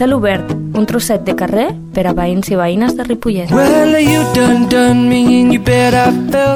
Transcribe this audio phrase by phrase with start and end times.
[0.00, 3.50] Cel obert, un trosset de carrer per a veïns i veïnes de Ripollet.
[3.52, 3.92] Well,
[4.32, 5.58] done done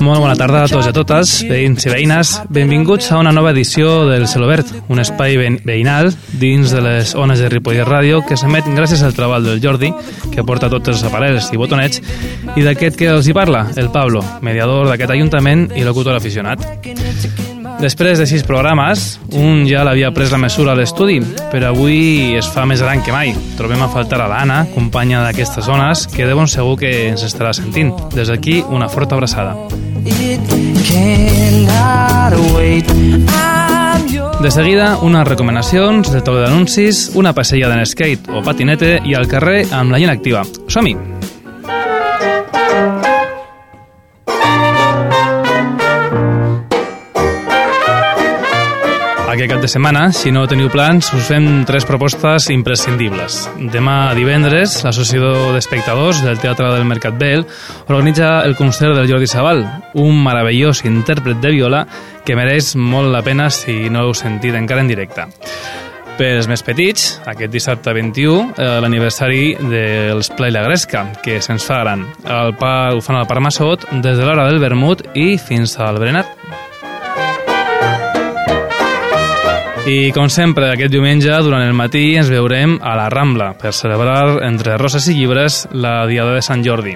[0.00, 2.32] Molt bona tarda a tots i a totes, veïns i veïnes.
[2.48, 6.08] Benvinguts a una nova edició del Cel Obert, un espai ve- veïnal
[6.40, 9.92] dins de les ones de Ripollet Ràdio que s'emet gràcies al treball del Jordi,
[10.32, 12.00] que porta tots els aparells i botonets,
[12.56, 16.64] i d'aquest que els hi parla, el Pablo, mediador d'aquest ajuntament i locutor aficionat.
[17.80, 21.18] Després de sis programes, un ja l'havia pres la mesura a l'estudi,
[21.52, 23.34] però avui es fa més gran que mai.
[23.58, 27.52] Trobem a faltar a l'Anna, companya d'aquestes zones, que de bon segur que ens estarà
[27.56, 27.92] sentint.
[28.14, 29.56] Des d'aquí, una forta abraçada.
[34.44, 39.28] De seguida, unes recomanacions, de toc d'anuncis, una passejada en skate o patinete i al
[39.28, 40.44] carrer amb la gent activa.
[40.68, 40.98] Som-hi!
[49.44, 53.42] Aquest cap de setmana, si no teniu plans, us fem tres propostes imprescindibles.
[53.74, 57.44] Demà divendres, l'Associació d'Espectadors del Teatre del Mercat Vell
[57.84, 59.60] organitza el concert del Jordi Sabal,
[60.00, 61.82] un meravellós intèrpret de viola
[62.24, 65.28] que mereix molt la pena si no l'heu sentit encara en directe.
[66.16, 71.68] Per als més petits, aquest dissabte 21, eh, l'aniversari dels Play la Gresca, que se'ns
[71.68, 72.08] fa gran.
[72.24, 76.00] El pa, ho fan al Parc Massot des de l'hora del vermut i fins al
[76.00, 76.30] berenar.
[79.84, 84.38] I, com sempre, aquest diumenge, durant el matí, ens veurem a la Rambla per celebrar,
[84.46, 86.94] entre roses i llibres, la Diada de Sant Jordi.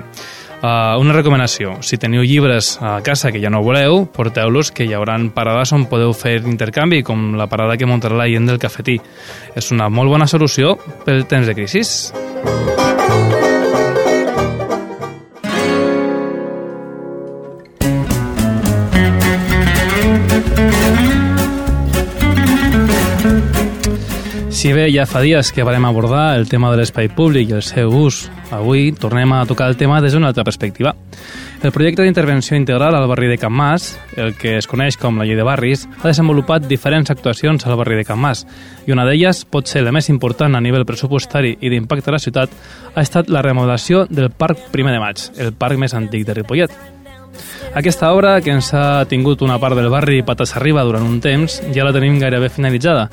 [0.58, 4.96] Uh, una recomanació, si teniu llibres a casa que ja no voleu, porteu-los, que hi
[4.96, 8.96] haurà parades on podeu fer intercanvi, com la parada que muntarà la gent del cafetí.
[9.54, 11.84] És una molt bona solució pel temps de crisi.
[24.68, 27.62] Si bé ja fa dies que varem abordar el tema de l'espai públic i el
[27.64, 30.92] seu ús, avui tornem a tocar el tema des d'una altra perspectiva.
[31.64, 35.24] El projecte d'intervenció integral al barri de Can Mas, el que es coneix com la
[35.24, 38.44] llei de barris, ha desenvolupat diferents actuacions al barri de Can Mas,
[38.84, 42.20] i una d'elles, pot ser la més important a nivell pressupostari i d'impacte a la
[42.20, 42.52] ciutat,
[42.92, 46.76] ha estat la remodelació del Parc Primer de Maig, el parc més antic de Ripollet.
[47.72, 51.62] Aquesta obra, que ens ha tingut una part del barri patas arriba durant un temps,
[51.72, 53.08] ja la tenim gairebé finalitzada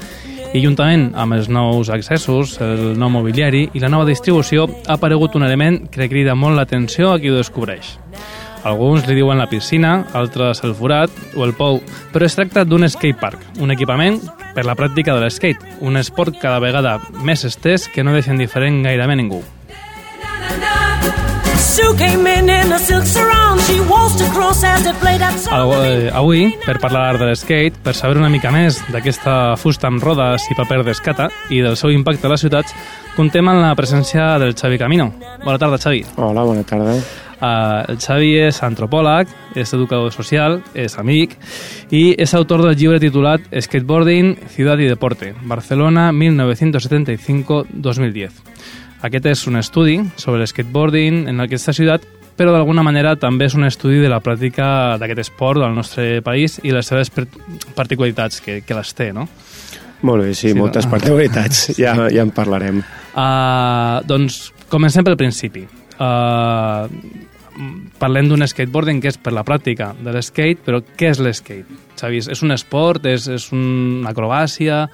[0.54, 5.36] i juntament amb els nous accessos, el nou mobiliari i la nova distribució ha aparegut
[5.36, 7.96] un element que crida molt l'atenció a qui ho descobreix.
[8.66, 11.82] Alguns li diuen la piscina, altres el forat o el pou,
[12.14, 14.18] però es tracta d'un skatepark, un equipament
[14.56, 18.82] per la pràctica de l'skate, un esport cada vegada més estès que no deixa indiferent
[18.86, 19.44] gairebé ningú.
[26.16, 30.56] Avui, per parlar de l'skate, per saber una mica més d'aquesta fusta amb rodes i
[30.56, 32.72] paper d'escata i del seu impacte a les ciutats,
[33.18, 35.12] contem amb la presència del Xavi Camino.
[35.44, 36.08] Bona tarda, Xavi.
[36.16, 36.96] Hola, bona tarda.
[36.96, 39.28] Uh, el Xavi és antropòleg,
[39.60, 41.36] és educador social, és amic
[41.92, 48.55] i és autor del llibre titulat Skateboarding, Ciudad y Deporte, Barcelona 1975-2010.
[49.06, 52.06] Aquest és un estudi sobre l'skateboarding en aquesta ciutat,
[52.36, 56.58] però d'alguna manera també és un estudi de la pràctica d'aquest esport al nostre país
[56.64, 59.28] i les seves particularitats que, que les té, no?
[60.06, 60.96] Molt bé, sí, Sí, sí moltes no?
[60.96, 62.82] particularitats, ja, ja en parlarem.
[63.14, 65.64] Uh, doncs comencem pel principi.
[65.96, 66.90] Uh,
[68.02, 71.78] parlem d'un skateboarding que és per la pràctica de l'skate, però què és l'skate?
[71.96, 73.06] Xavi, és un esport?
[73.08, 74.88] És, és una acrobàcia?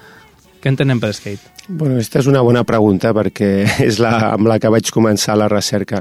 [0.62, 1.51] Què entenem per skate?
[1.68, 3.50] Bueno, aquesta és una bona pregunta perquè
[3.86, 6.00] és la amb la que vaig començar la recerca.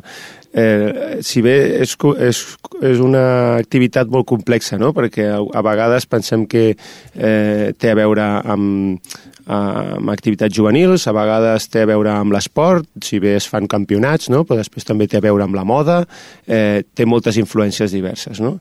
[0.52, 1.94] Eh, si bé és,
[2.26, 2.40] és,
[2.82, 4.90] és una activitat molt complexa, no?
[4.98, 9.14] perquè a, a vegades pensem que eh, té a veure amb,
[9.46, 14.32] amb activitats juvenils, a vegades té a veure amb l'esport, si bé es fan campionats,
[14.34, 14.42] no?
[14.50, 16.02] però després també té a veure amb la moda,
[16.50, 18.42] eh, té moltes influències diverses.
[18.42, 18.58] No?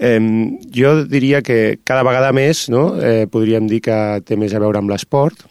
[0.00, 0.18] Eh,
[0.72, 2.94] jo diria que cada vegada més no?
[2.96, 5.44] eh, podríem dir que té més a veure amb l'esport,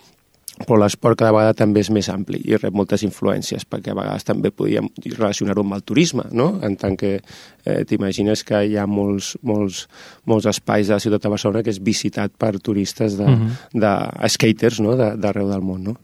[0.65, 4.25] però l'esport cada vegada també és més ampli i rep moltes influències, perquè a vegades
[4.27, 6.59] també podríem relacionar-ho amb el turisme, no?
[6.61, 9.85] En tant que eh, t'imagines que hi ha molts, molts,
[10.25, 13.47] molts espais de la ciutat de Barcelona que és visitat per turistes de, uh Mhm.
[13.73, 13.79] -huh.
[13.79, 14.95] de skaters no?
[14.95, 15.95] De- d'arreu del món, no?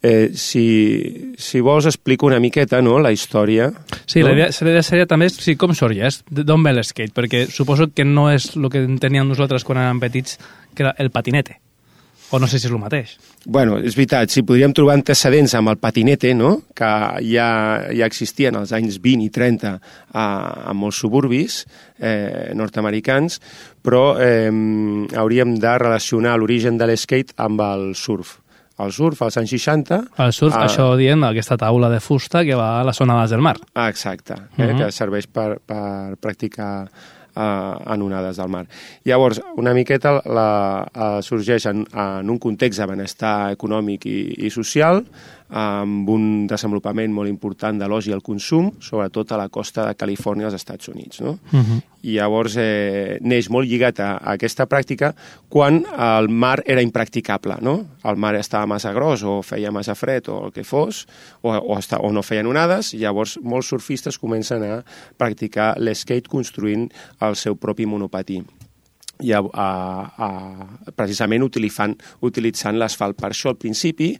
[0.00, 3.00] Eh, si, si vols explico una miqueta no?
[3.00, 3.72] la història.
[4.06, 4.28] Sí, no?
[4.28, 8.04] la, idea, la idea seria també sí, com sorgeix, d'on ve l'skate, perquè suposo que
[8.04, 10.38] no és el que teníem nosaltres quan érem petits,
[10.74, 11.56] que era el patinete.
[12.30, 13.14] O no sé si és el mateix.
[13.46, 16.62] Bueno, és veritat, si podríem trobar antecedents amb el patinete, no?
[16.76, 16.90] que
[17.24, 17.46] ja,
[17.88, 19.70] ja existien als anys 20 i 30
[20.12, 20.24] a,
[20.68, 21.62] a molts suburbis
[21.98, 23.40] eh, nord-americans,
[23.80, 24.50] però eh,
[25.16, 28.36] hauríem de relacionar l'origen de l'skate amb el surf.
[28.78, 29.96] el surf als anys 60...
[30.22, 30.66] El surf, Ah.
[30.68, 33.56] això dient aquesta taula de fusta que va a les onades del mar.
[33.74, 34.78] Ah, exacte, eh, Mhm.
[34.78, 36.88] que serveix per, per practicar
[37.34, 38.64] eh, en onades del mar.
[39.04, 40.48] Llavors, una miqueta la,
[40.92, 45.04] eh, sorgeix en, en un context de benestar econòmic i, i social,
[45.48, 49.94] amb un desenvolupament molt important de l'oci i el consum, sobretot a la costa de
[49.96, 51.20] Califòrnia als Estats Units.
[51.20, 51.38] No?
[51.52, 51.80] Uh -huh.
[52.02, 55.14] i llavors eh, neix molt lligat a, a aquesta pràctica
[55.48, 57.86] quan el mar era impracticable, no?
[58.04, 61.06] El mar estava massa gros o feia massa fred o el que fos,
[61.42, 64.84] o, o, esta, o no feien onades, i llavors molts surfistes comencen a
[65.16, 68.44] practicar l'skate construint el seu propi monopatí
[69.24, 69.68] i a, a,
[70.26, 70.28] a,
[70.96, 73.18] precisament utilitzant, utilitzant l'asfalt.
[73.18, 74.12] Per això al principi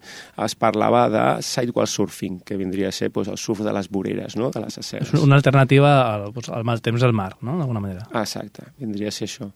[0.45, 4.39] es parlava de sidewall surfing, que vindria a ser doncs, el surf de les voreres,
[4.41, 4.51] no?
[4.55, 5.13] de les aceres.
[5.15, 8.09] És una alternativa al, doncs, al mal temps del mar, no?, d'alguna manera.
[8.23, 9.53] Exacte, vindria a ser això.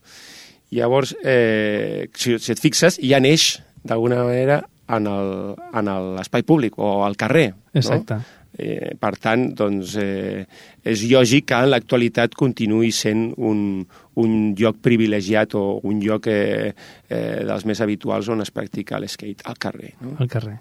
[0.73, 4.63] Llavors, eh, si, si et fixes, ja neix, d'alguna manera,
[4.93, 7.51] en l'espai públic o al carrer.
[7.75, 8.21] Exacte.
[8.21, 8.39] No?
[8.53, 10.45] Eh, per tant, doncs, eh,
[10.85, 13.87] és lògic que en l'actualitat continuï sent un,
[14.21, 16.75] un lloc privilegiat o un lloc eh,
[17.09, 19.95] eh, dels més habituals on es practica l'skate, al carrer.
[20.03, 20.17] No?
[20.21, 20.59] al carrer.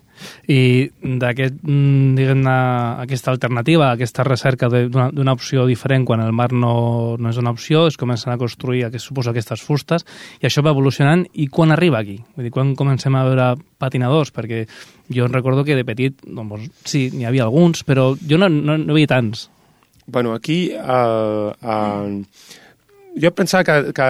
[0.48, 2.56] I d'aquest, mm, diguem-ne,
[3.04, 7.52] aquesta alternativa, aquesta recerca de- d'una opció diferent quan el mar no, no és una
[7.52, 10.06] opció, es comencen a construir, aquest, suposo, aquestes fustes,
[10.40, 12.22] i això va evolucionant, i quan arriba aquí?
[12.36, 14.32] Vull dir, quan comencem a veure patinadors?
[14.32, 14.66] Perquè
[15.12, 18.94] jo recordo que de petit, doncs, sí, n'hi havia alguns, però jo no, no, no
[18.96, 19.50] veia tants.
[20.08, 22.24] Bueno, aquí eh, eh,
[23.22, 24.08] jo pensava que, que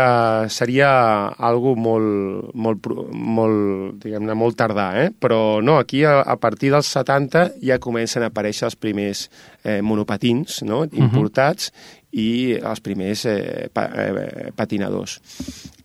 [0.53, 0.89] seria
[1.35, 5.09] algo molt, molt, molt, diguem-ne, molt tardà, eh?
[5.11, 9.25] però no, aquí a, a partir dels 70 ja comencen a aparèixer els primers
[9.63, 10.85] eh, monopatins no?
[10.91, 11.73] importats
[12.11, 15.19] i els primers eh, pa, eh, patinadors.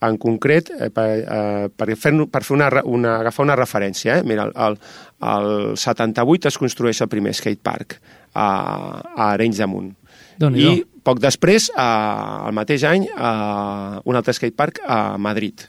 [0.03, 4.27] En concret, eh, per, eh, per, fer, per fer una, una, agafar una referència, eh?
[4.27, 4.79] mira, el,
[5.35, 7.99] el 78 es construeix el primer skatepark
[8.33, 9.95] a, a Arenys de Munt.
[10.77, 15.61] I poc després, a, el mateix any, a un altre skatepark a Madrid.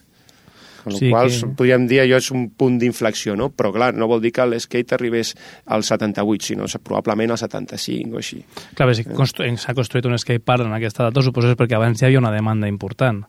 [0.88, 3.50] Amb Sí qual que- podríem dir allò és un punt d'inflexió, no?
[3.50, 5.34] Però clar, no vol dir que l'skate arribés
[5.66, 8.42] al 78, sinó probablement al 75 o així.
[8.74, 12.00] Clar, si constru- s'ha construït un skatepark en aquesta data, suposo que és perquè abans
[12.00, 13.24] hi havia una demanda important.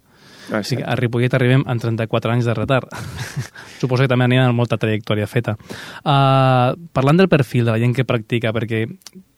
[0.50, 2.90] O sigui, a Ripollet arribem en 34 anys de retard.
[3.82, 5.56] Suposo que també aniran amb molta trajectòria feta.
[6.02, 8.82] Uh, parlant del perfil de la gent que practica, perquè,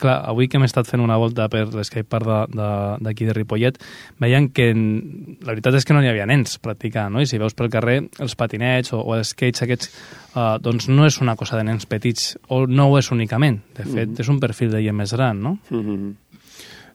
[0.02, 2.72] clar, avui que hem estat fent una volta per l'escapepark d'aquí de,
[3.08, 3.82] d'aquí de Ripollet,
[4.24, 7.22] veiem que la veritat és que no hi havia nens practicant, no?
[7.22, 9.94] I si veus pel carrer els patinets o, o els skates aquests,
[10.34, 13.62] uh, doncs no és una cosa de nens petits, o no ho és únicament.
[13.78, 15.58] De fet, és un perfil de gent més gran, no?
[15.70, 16.12] Mm -hmm.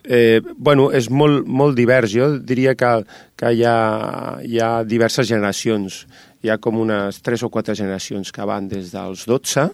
[0.07, 2.13] Eh, bueno, és molt, molt divers.
[2.15, 2.93] Jo diria que,
[3.39, 6.05] que hi, ha, hi ha diverses generacions.
[6.45, 9.67] Hi ha com unes 3 o 4 generacions que van des dels 12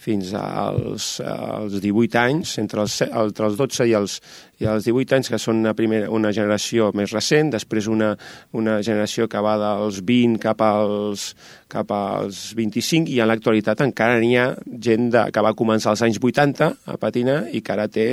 [0.00, 4.14] fins als, als 18 anys, entre els, entre els 12 i els,
[4.60, 8.14] i els 18 anys, que són una, primera, una generació més recent, després una,
[8.56, 11.34] una generació que va dels 20 cap als,
[11.68, 14.46] cap als 25, i en l'actualitat encara n'hi ha
[14.88, 18.06] gent de, que va començar als anys 80 a patinar i que ara té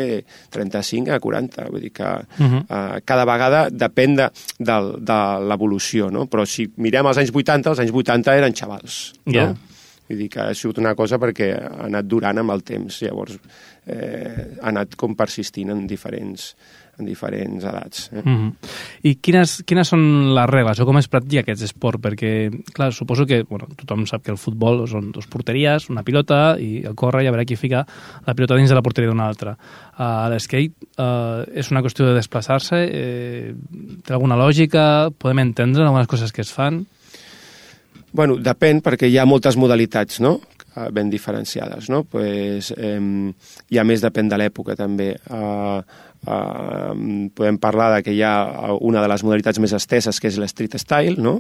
[0.52, 1.70] 35 a 40.
[1.72, 2.52] Vull dir que uh Mhm.
[2.52, 2.62] -huh.
[2.68, 4.28] uh, cada vegada depèn de,
[4.60, 6.28] de, de l'evolució, no?
[6.28, 9.34] Però si mirem els anys 80, els anys 80 eren xavals, no?
[9.34, 9.56] Ja.
[10.08, 13.38] Vull dir que ha sigut una cosa perquè ha anat durant amb el temps, llavors
[13.88, 16.52] eh, ha anat com persistint en diferents,
[16.98, 18.10] en diferents edats.
[18.12, 18.22] Eh?
[18.24, 18.70] Mm -hmm.
[19.04, 22.02] I quines, quines són les regles o com es practica aquest esport?
[22.02, 26.58] Perquè, clar, suposo que bueno, tothom sap que el futbol són dos porteries, una pilota
[26.60, 27.86] i el córrer i a veure qui fica
[28.26, 29.58] la pilota dins de la porteria d'una altra.
[30.00, 32.76] Uh, L'skate uh, és una qüestió de desplaçar-se?
[32.92, 33.54] Eh,
[34.04, 35.10] té alguna lògica?
[35.18, 36.86] Podem entendre algunes coses que es fan?
[38.18, 40.40] Bueno, depèn, perquè hi ha moltes modalitats, no?,
[40.74, 42.04] eh, ben diferenciades, no?
[42.10, 42.98] Pues, eh,
[43.70, 45.12] I a més depèn de l'època, també.
[45.30, 45.84] Uh,
[46.26, 46.94] uh,
[47.38, 50.80] podem parlar de que hi ha una de les modalitats més esteses, que és l'street
[50.82, 51.36] style, no?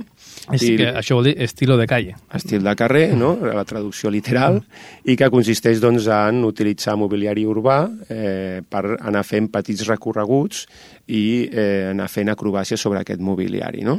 [0.53, 2.13] És I- que això vol dir estilo de calle.
[2.33, 3.35] estil de carrer, no?
[3.41, 4.61] la traducció literal,
[5.03, 7.79] i que consisteix doncs, en utilitzar mobiliari urbà
[8.09, 10.67] eh, per anar fent petits recorreguts
[11.07, 13.81] i eh, anar fent acrobàcies sobre aquest mobiliari.
[13.81, 13.97] No?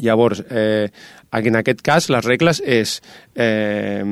[0.00, 0.88] Llavors, eh,
[1.32, 3.00] en aquest cas, les regles és
[3.36, 4.04] eh,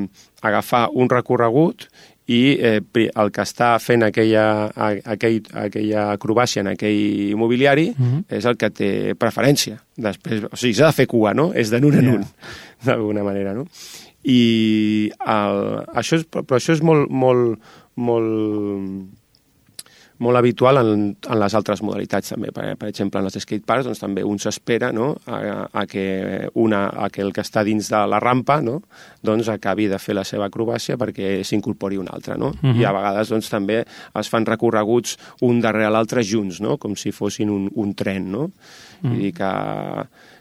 [0.42, 1.86] agafar un recorregut
[2.30, 2.80] i eh,
[3.16, 4.70] el que està fent aquella,
[5.04, 8.24] aquell, aquella acrobàcia en aquell mobiliari Mhm.
[8.28, 9.80] és el que té preferència.
[9.96, 11.52] Després, o sigui, s'ha de fer cua, no?
[11.54, 12.12] És de nun en Ja.
[12.12, 12.26] un,
[12.84, 13.66] d'alguna manera, no?
[14.22, 15.60] I el,
[15.96, 17.58] això és, però això és molt, molt,
[17.96, 19.08] molt,
[20.20, 22.52] molt habitual en, en les altres modalitats també.
[22.52, 25.14] Per, per exemple, en els skateparks doncs, també un s'espera no?
[25.26, 26.04] a, a, que
[26.60, 28.80] una, a que el que està dins de la rampa no?
[29.24, 32.36] doncs acabi de fer la seva acrobàcia perquè s'incorpori un altre.
[32.40, 32.52] No?
[32.60, 32.80] Mhm.
[32.80, 35.16] I a vegades doncs, també es fan recorreguts
[35.48, 36.76] un darrere l'altre junts, no?
[36.76, 38.28] com si fossin un, un tren.
[38.30, 38.50] No?
[39.00, 39.54] Vull dir que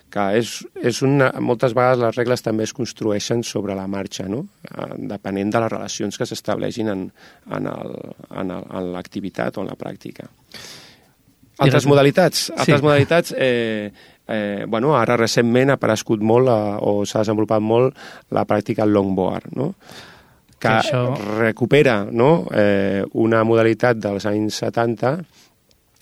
[0.10, 0.52] que és,
[0.82, 4.46] és una, moltes vegades les regles també es construeixen sobre la marxa, no?
[4.66, 7.04] Eh, depenent de les relacions que s'estableixin en,
[7.54, 7.68] en,
[8.94, 10.26] l'activitat o en la pràctica.
[11.60, 12.50] Altres modalitats?
[12.56, 12.86] Altres Sí.
[12.86, 13.92] modalitats, eh,
[14.28, 17.98] eh, bueno, ara recentment ha aparegut molt eh, o s'ha desenvolupat molt
[18.32, 19.74] la pràctica longboard, no?
[20.60, 22.48] que Que això- recupera no?
[22.52, 25.20] eh, una modalitat dels anys 70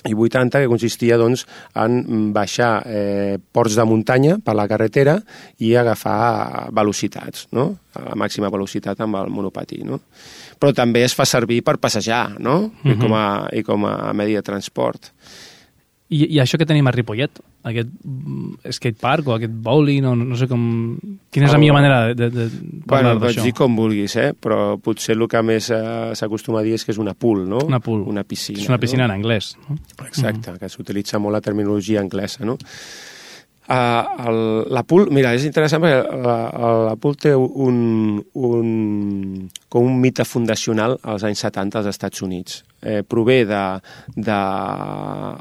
[0.06, 5.18] i 80 que consistia doncs, en baixar eh, ports de muntanya per la carretera
[5.64, 7.72] i agafar velocitats, no?
[7.98, 9.82] a la màxima velocitat amb el monopatí.
[9.88, 10.00] No?
[10.60, 12.60] Però també es fa servir per passejar no?
[12.86, 13.28] I, com a,
[13.58, 15.12] i com a medi de transport.
[16.10, 20.38] I, I això que tenim a Ripollet, aquest mm, skatepark o aquest bowling, o no,
[20.40, 20.62] sé com...
[21.34, 21.60] Quina és la Oh.
[21.60, 22.46] millor manera de, de, de
[22.88, 23.44] parlar Bueno, d'això?
[23.44, 24.30] dir com vulguis, eh?
[24.40, 25.82] però potser el que més eh,
[26.16, 27.60] s'acostuma a dir és que és una pool, no?
[27.68, 28.06] Una pool.
[28.08, 28.62] Una piscina.
[28.64, 29.12] És una piscina no?
[29.14, 29.52] en anglès.
[29.68, 29.76] No?
[30.08, 32.56] Exacte, que s'utilitza molt la terminologia anglesa, no?
[33.68, 34.38] Uh, el,
[34.72, 36.38] la pool, mira, és interessant perquè la,
[36.88, 38.70] la pool té un, un,
[39.68, 42.62] com un mite fundacional als anys 70 als Estats Units.
[42.80, 43.64] Eh, prové de,
[44.16, 44.40] de...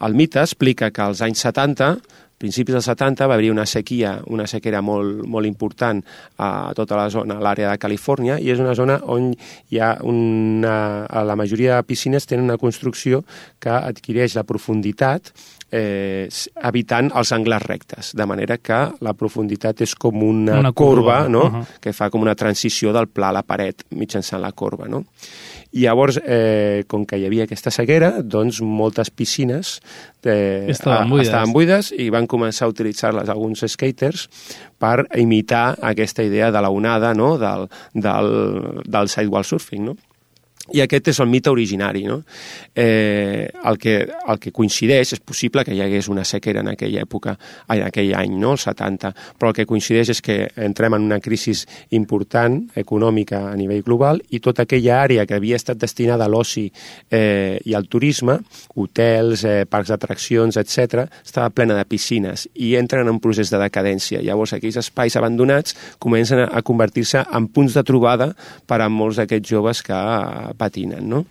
[0.09, 1.93] El mite explica que als anys 70
[2.37, 6.03] principis dels 70 va haver una sequia, una sequera molt, molt important
[6.43, 9.31] a tota la zona, a l'àrea de Califòrnia, i és una zona on
[9.73, 11.07] hi ha una...
[11.27, 13.23] La majoria de piscines tenen una construcció
[13.63, 15.33] que adquireix la profunditat
[15.73, 16.29] eh,
[16.69, 21.29] evitant els angles rectes, de manera que la profunditat és com una, Una corba, corba,
[21.29, 21.45] no?
[21.49, 21.81] uh-huh.
[21.81, 24.89] que fa com una transició del pla a la paret mitjançant la corba.
[24.89, 25.05] No?
[25.77, 29.81] I llavors, eh, com que hi havia aquesta sequera, doncs moltes piscines
[30.25, 31.29] eh, Estaven buides.
[31.29, 34.29] estaven buides i van començar a utilitzar-les alguns skaters
[34.79, 37.37] per imitar aquesta idea de la onada no?
[37.39, 39.85] del, del, del sidewall surfing.
[39.91, 39.97] No?
[40.75, 42.05] I aquest és el mite originari.
[42.07, 42.23] No?
[42.75, 47.05] Eh, el, que, el que coincideix, és possible que hi hagués una sequera en aquella
[47.07, 47.37] època,
[47.73, 48.55] en aquell any, no?
[48.57, 51.55] el 70, però el que coincideix és que entrem en una crisi
[51.97, 56.67] important econòmica a nivell global i tota aquella àrea que havia estat destinada a l'oci
[57.11, 58.39] eh, i al turisme,
[58.75, 63.61] hotels, eh, parcs d'atraccions, etc, estava plena de piscines i entren en un procés de
[63.61, 64.23] decadència.
[64.25, 68.33] Llavors, aquells espais abandonats comencen a, convertir-se en punts de trobada
[68.67, 69.97] per a molts d'aquests joves que
[70.59, 71.25] patinen, no?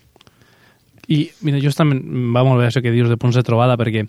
[1.11, 2.01] I mira, justament
[2.33, 4.05] va molt bé això que dius de punts de trobada, perquè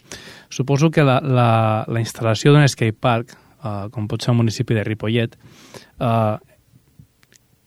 [0.49, 1.49] suposo que la, la,
[1.93, 5.37] la instal·lació d'un skatepark, uh, com pot ser el municipi de Ripollet,
[6.01, 6.39] uh,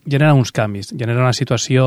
[0.09, 1.85] genera uns canvis, genera una situació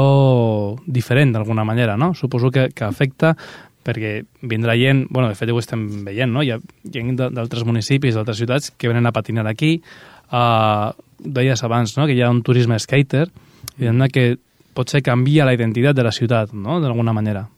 [0.86, 2.12] diferent d'alguna manera, no?
[2.14, 3.34] Suposo que, que afecta
[3.82, 6.44] perquè vindrà gent, bueno, de fet ho estem veient, no?
[6.46, 6.60] Hi ha
[6.94, 9.80] gent d'altres municipis, d'altres ciutats que venen a patinar aquí.
[10.30, 13.26] Uh, deies abans, no?, que hi ha un turisme skater,
[13.82, 14.26] i que
[14.74, 17.48] potser canvia la identitat de la ciutat, no?, d'alguna manera.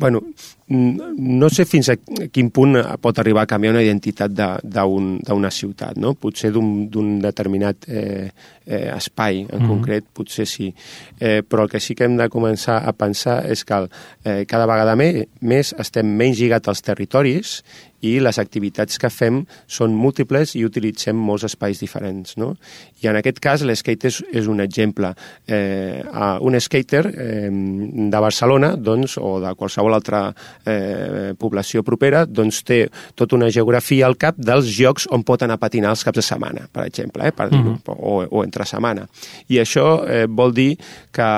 [0.00, 0.22] Bueno,
[0.68, 1.96] mm, no sé fins a
[2.32, 6.14] quin punt pot arribar a canviar una identitat de- d'un- d'una ciutat, no?
[6.14, 8.30] Potser d'un determinat eh,
[8.64, 9.68] eh, espai en Mhm.
[9.68, 10.74] concret, potser sí.
[11.20, 13.88] Eh, però el que sí que hem de començar a pensar és que
[14.24, 17.62] eh, cada vegada me, més estem menys lligats als territoris
[18.06, 22.36] i les activitats que fem són múltiples i utilitzem molts espais diferents.
[22.40, 22.54] No?
[23.02, 25.12] I en aquest cas l'skate és, és un exemple.
[25.46, 30.22] Eh, a un skater eh, de Barcelona doncs, o de qualsevol altra
[30.64, 32.82] eh, població propera doncs, té
[33.18, 36.24] tota una geografia al cap dels llocs on pot anar a patinar els caps de
[36.24, 39.06] setmana, per exemple, eh, per dir-ho, o, o entre setmana.
[39.52, 40.70] I això eh, vol dir
[41.12, 41.30] que,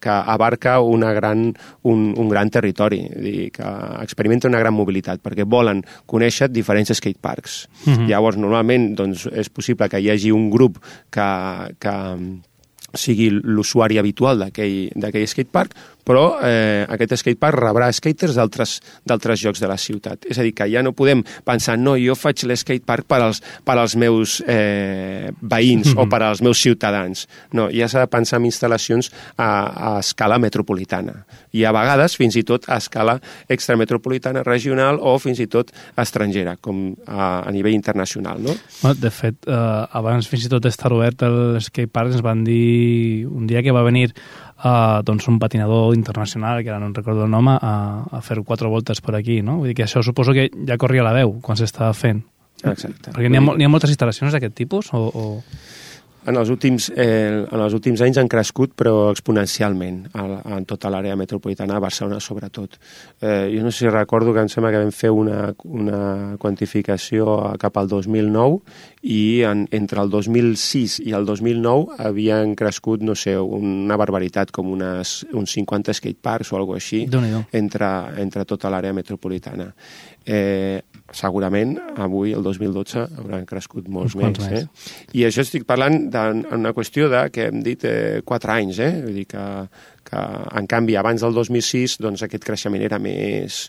[0.00, 1.46] que abarca una gran,
[1.90, 3.70] un, un gran territori, dir, que
[4.02, 7.68] experimenta una gran mobilitat, perquè volen conèixer diferents skateparks.
[7.84, 8.08] Mm -hmm.
[8.08, 10.78] Llavors, normalment, doncs, és possible que hi hagi un grup
[11.10, 11.28] que,
[11.78, 11.94] que
[12.94, 19.78] sigui l'usuari habitual d'aquell skatepark, però eh, aquest skatepark rebrà skaters d'altres llocs de la
[19.80, 20.28] ciutat.
[20.30, 23.78] És a dir, que ja no podem pensar, no, jo faig l'skatepark per als, per
[23.80, 26.06] als meus eh, veïns mm -hmm.
[26.06, 27.26] o per als meus ciutadans.
[27.52, 32.36] No, ja s'ha de pensar en instal·lacions a, a escala metropolitana i a vegades fins
[32.36, 37.74] i tot a escala extrametropolitana, regional o fins i tot estrangera, com a, a nivell
[37.74, 38.54] internacional, no?
[38.94, 43.46] De fet, eh, abans fins i tot d'estar obert el skatepark ens van dir un
[43.46, 44.10] dia que va venir
[44.64, 47.74] eh, doncs un patinador internacional, que ara no en recordo el nom, a,
[48.10, 49.58] a fer quatre voltes per aquí, no?
[49.60, 52.24] Vull dir que això suposo que ja corria la veu quan s'estava fent.
[52.64, 53.12] Exacte.
[53.12, 54.92] Perquè n'hi ha, ha moltes instal·lacions d'aquest tipus?
[54.96, 55.24] O, o...
[56.26, 60.24] en els últims, eh, en els últims anys han crescut, però exponencialment, a,
[60.56, 62.78] en tota l'àrea metropolitana, a Barcelona sobretot.
[63.20, 67.56] Eh, jo no sé si recordo que em sembla que vam fer una, una quantificació
[67.60, 68.60] cap al 2009
[69.02, 74.72] i en, entre el 2006 i el 2009 havien crescut, no sé, una barbaritat, com
[74.72, 77.04] unes, uns 50 skateparks o alguna així,
[77.52, 77.90] entre,
[78.22, 79.68] entre tota l'àrea metropolitana.
[80.24, 80.80] Eh,
[81.14, 84.38] segurament avui, el 2012, hauran crescut molts més.
[84.40, 84.64] més.
[84.64, 84.92] Eh?
[85.20, 88.90] I això estic parlant d'una qüestió de, que hem dit, eh, 4 anys, eh?
[89.04, 89.44] Vull dir que,
[90.08, 90.24] que,
[90.60, 93.66] en canvi, abans del 2006, doncs aquest creixement era més,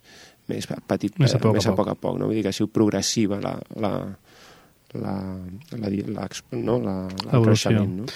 [0.47, 1.83] més petit, Més a poc a més a poc.
[1.83, 2.31] poc a poc, no?
[2.31, 3.93] Vull dir que ha sigut progressiva la, la,
[4.95, 5.15] la,
[5.75, 6.79] la, la, no?
[6.79, 8.11] la, la creixement, no?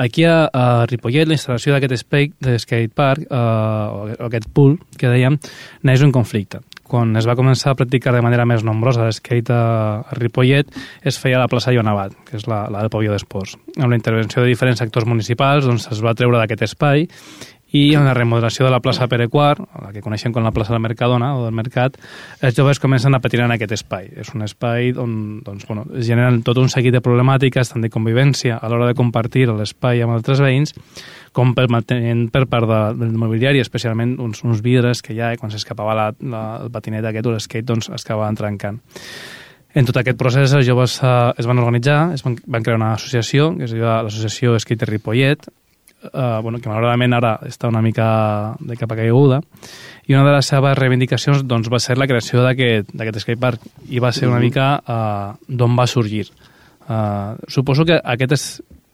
[0.00, 5.10] Aquí a, a Ripollet, la instal·lació d'aquest espai de skatepark, eh, o aquest pool que
[5.12, 5.36] dèiem,
[5.84, 6.62] neix un conflicte.
[6.90, 10.74] Quan es va començar a practicar de manera més nombrosa l'skate a, Ripollet,
[11.06, 13.54] es feia a la plaça Joan Abat, que és la, la del pavelló d'esports.
[13.78, 17.06] Amb la intervenció de diferents actors municipals, doncs es va treure d'aquest espai
[17.72, 20.74] i en la remodelació de la plaça Pere IV, la que coneixem com la plaça
[20.74, 21.96] del Mercadona o del Mercat,
[22.42, 24.08] els joves comencen a patinar en aquest espai.
[24.18, 25.14] És un espai on
[25.46, 28.98] doncs, bueno, es generen tot un seguit de problemàtiques, tant de convivència a l'hora de
[28.98, 30.74] compartir l'espai amb altres veïns,
[31.32, 35.52] com per, per part de, del mobiliari, especialment uns, uns vidres que ja, eh, quan
[35.54, 38.82] s'escapava la, la, el patinet aquest o l'skate, doncs es acabaven trencant.
[39.70, 42.94] En tot aquest procés els joves eh, es van organitzar, es van, van crear una
[42.96, 45.46] associació, que es diu l'associació Skater Ripollet,
[46.02, 49.40] eh, bueno, que malauradament ara està una mica de capa caiguda,
[50.08, 54.10] i una de les seves reivindicacions doncs, va ser la creació d'aquest skatepark, i va
[54.12, 56.26] ser una mica uh, d'on va sorgir.
[56.90, 58.46] Uh, suposo que aquest és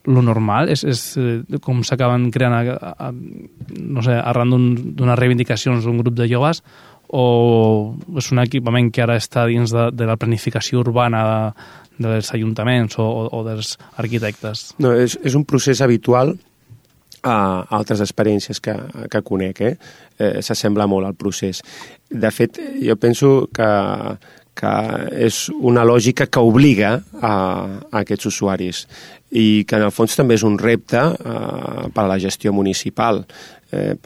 [0.07, 5.19] lo normal, és, és eh, com s'acaben creant, a, a, no sé, arran d'un- d'unes
[5.19, 6.63] reivindicacions d'un grup de joves,
[7.09, 11.67] o és un equipament que ara està dins de, de la planificació urbana de,
[12.07, 14.75] dels ajuntaments o, o, o dels arquitectes.
[14.79, 16.37] No, és, és un procés habitual
[17.27, 17.37] a
[17.79, 18.75] altres experiències que,
[19.11, 19.77] que conec, eh?
[20.19, 21.63] eh s'assembla molt al procés.
[22.09, 23.71] De fet, jo penso que,
[24.57, 24.73] que
[25.27, 27.35] és una lògica que obliga a,
[27.91, 28.87] a aquests usuaris
[29.37, 33.25] i que en el fons també és un repte eh, per a la gestió municipal.
[33.73, 33.97] Eh,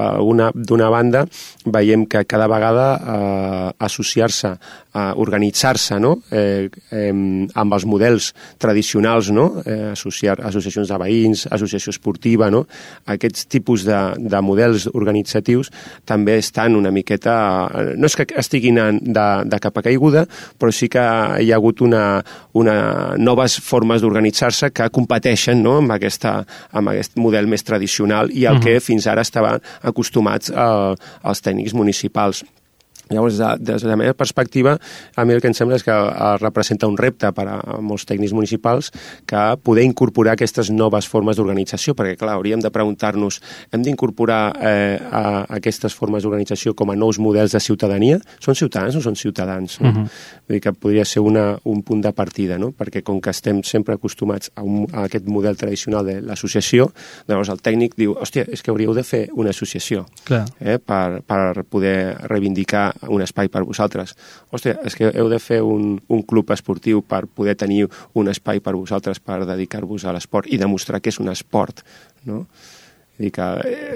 [0.55, 1.27] D'una banda,
[1.67, 4.49] veiem que cada vegada eh, associar-se,
[4.95, 6.15] eh, organitzar-se no?
[6.33, 7.13] eh, eh,
[7.55, 9.63] amb els models tradicionals, no?
[9.67, 12.65] eh, associar, associacions de veïns, associació esportiva, no?
[13.07, 15.71] aquests tipus de, de models organitzatius
[16.09, 17.69] també estan una miqueta...
[17.75, 20.25] eh, No és que estiguin de, de capa caiguda,
[20.59, 21.03] però sí que
[21.45, 22.23] hi ha hagut una,
[22.57, 22.79] una
[23.19, 25.77] noves formes d'organitzar-se que competeixen no?
[25.83, 26.39] amb, aquesta,
[26.73, 28.65] amb aquest model més tradicional i el Mhm.
[28.65, 29.50] que fins ara estaven
[29.93, 32.45] acostumats eh, els tècnics municipals.
[33.11, 34.77] Llavors, de, des de la meva perspectiva,
[35.17, 38.07] a mi el que em sembla és que eh, representa un repte per a molts
[38.07, 38.93] tècnics municipals
[39.29, 43.41] que poder incorporar aquestes noves formes d'organització, perquè, clar, hauríem de preguntar-nos,
[43.75, 45.25] hem d'incorporar eh, a
[45.59, 48.21] aquestes formes d'organització com a nous models de ciutadania?
[48.39, 49.81] Són ciutadans o són ciutadans?
[49.81, 49.91] No?
[49.91, 50.07] Mhm.
[50.47, 52.71] Vull dir que podria ser una, un punt de partida, no?
[52.77, 56.91] perquè com que estem sempre acostumats a, un, a aquest model tradicional de l'associació,
[57.29, 60.45] llavors el tècnic diu, hòstia, és que hauríeu de fer una associació Clar.
[60.61, 64.15] eh, per, per poder reivindicar un espai per vosaltres.
[64.53, 68.61] Hòstia, és que heu de fer un, un club esportiu per poder tenir un espai
[68.61, 71.85] per vosaltres per dedicar-vos a l'esport i demostrar que és un esport,
[72.29, 72.45] no?
[73.21, 73.47] Dir que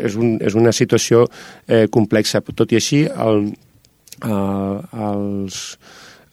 [0.05, 1.25] és, un, és una situació
[1.67, 2.43] eh, complexa.
[2.45, 3.47] Tot i així, el,
[4.21, 5.61] el, els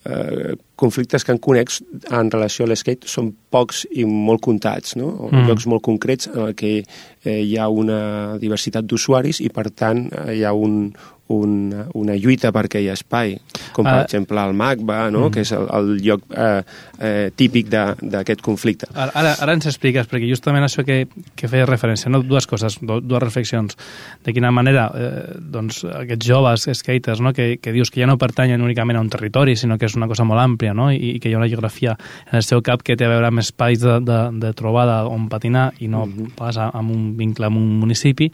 [0.06, 1.72] eh, conflictes que en conec
[2.10, 5.12] en relació a l'skate són pocs i molt comptats, no?
[5.30, 5.48] Mm.
[5.50, 10.40] llocs molt concrets en que eh, hi ha una diversitat d'usuaris i, per tant, eh,
[10.40, 10.90] hi ha un,
[11.32, 12.52] un, una lluita
[12.84, 13.38] hi ha espai,
[13.74, 14.04] com per Ah.
[14.04, 15.28] exemple el MACBA, no?
[15.28, 15.32] Mm.
[15.32, 16.62] que és el, el lloc eh,
[17.00, 17.70] eh, típic
[18.02, 18.88] d'aquest conflicte.
[18.94, 22.22] Ara, ara, ara ens expliques, perquè justament això que, que feia referència, no?
[22.24, 23.78] dues coses, do, dues reflexions.
[24.24, 27.34] De quina manera eh, doncs, aquests joves skaters, no?
[27.34, 30.08] que, que dius que ja no pertanyen únicament a un territori, sinó que és una
[30.08, 30.91] cosa molt àmplia, no?
[30.91, 31.96] I, i que hi ha una geografia
[32.32, 35.30] en el seu cap que té a veure amb espais de, de, de trobada on
[35.30, 36.32] patinar i no Mhm.
[36.36, 38.32] pas a- amb un vincle amb un municipi.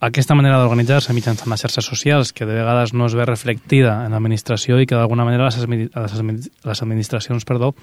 [0.00, 4.14] Aquesta manera d'organitzar-se mitjançant les xarxes socials, que de vegades no es ve reflectida en
[4.16, 7.74] l'administració i que d'alguna manera les, les, admi- les administracions perdó,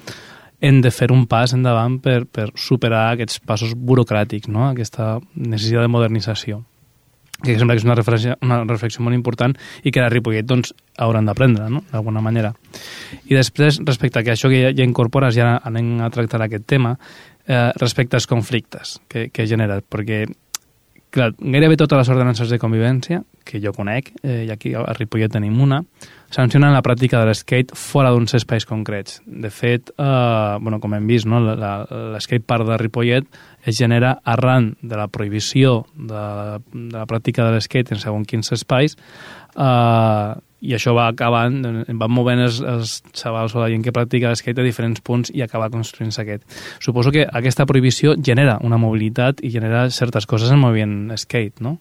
[0.60, 4.66] hem de fer un pas endavant per, per superar aquests passos burocràtics, no?
[4.72, 6.64] aquesta necessitat de modernització
[7.44, 9.54] que sembla que és una reflexió, una reflexió molt important
[9.86, 11.84] i que a Ripollet doncs, hauran d'aprendre, no?
[11.92, 12.50] d'alguna manera.
[13.30, 16.66] I després, respecte a que això que ja, ja incorpores, ja anem a tractar aquest
[16.66, 16.96] tema,
[17.46, 20.24] eh, respecte als conflictes que, que genera, perquè
[21.14, 25.32] clar, gairebé totes les ordenances de convivència que jo conec, eh, i aquí a Ripollet
[25.32, 25.80] tenim una,
[26.34, 29.22] sancionen la pràctica de l'skate fora d'uns espais concrets.
[29.26, 34.74] De fet, eh, bueno, com hem vist, no, l'skate park de Ripollet es genera arran
[34.82, 36.26] de la prohibició de,
[36.74, 38.98] de la pràctica de l'skate en segons quins espais
[39.56, 44.32] eh, i això va acabant, van movent els, els xavals o la gent que practica
[44.32, 46.48] l'skate a diferents punts i acaba construint-se aquest.
[46.84, 51.78] Suposo que aquesta prohibició genera una mobilitat i genera certes coses en moviment skate, no?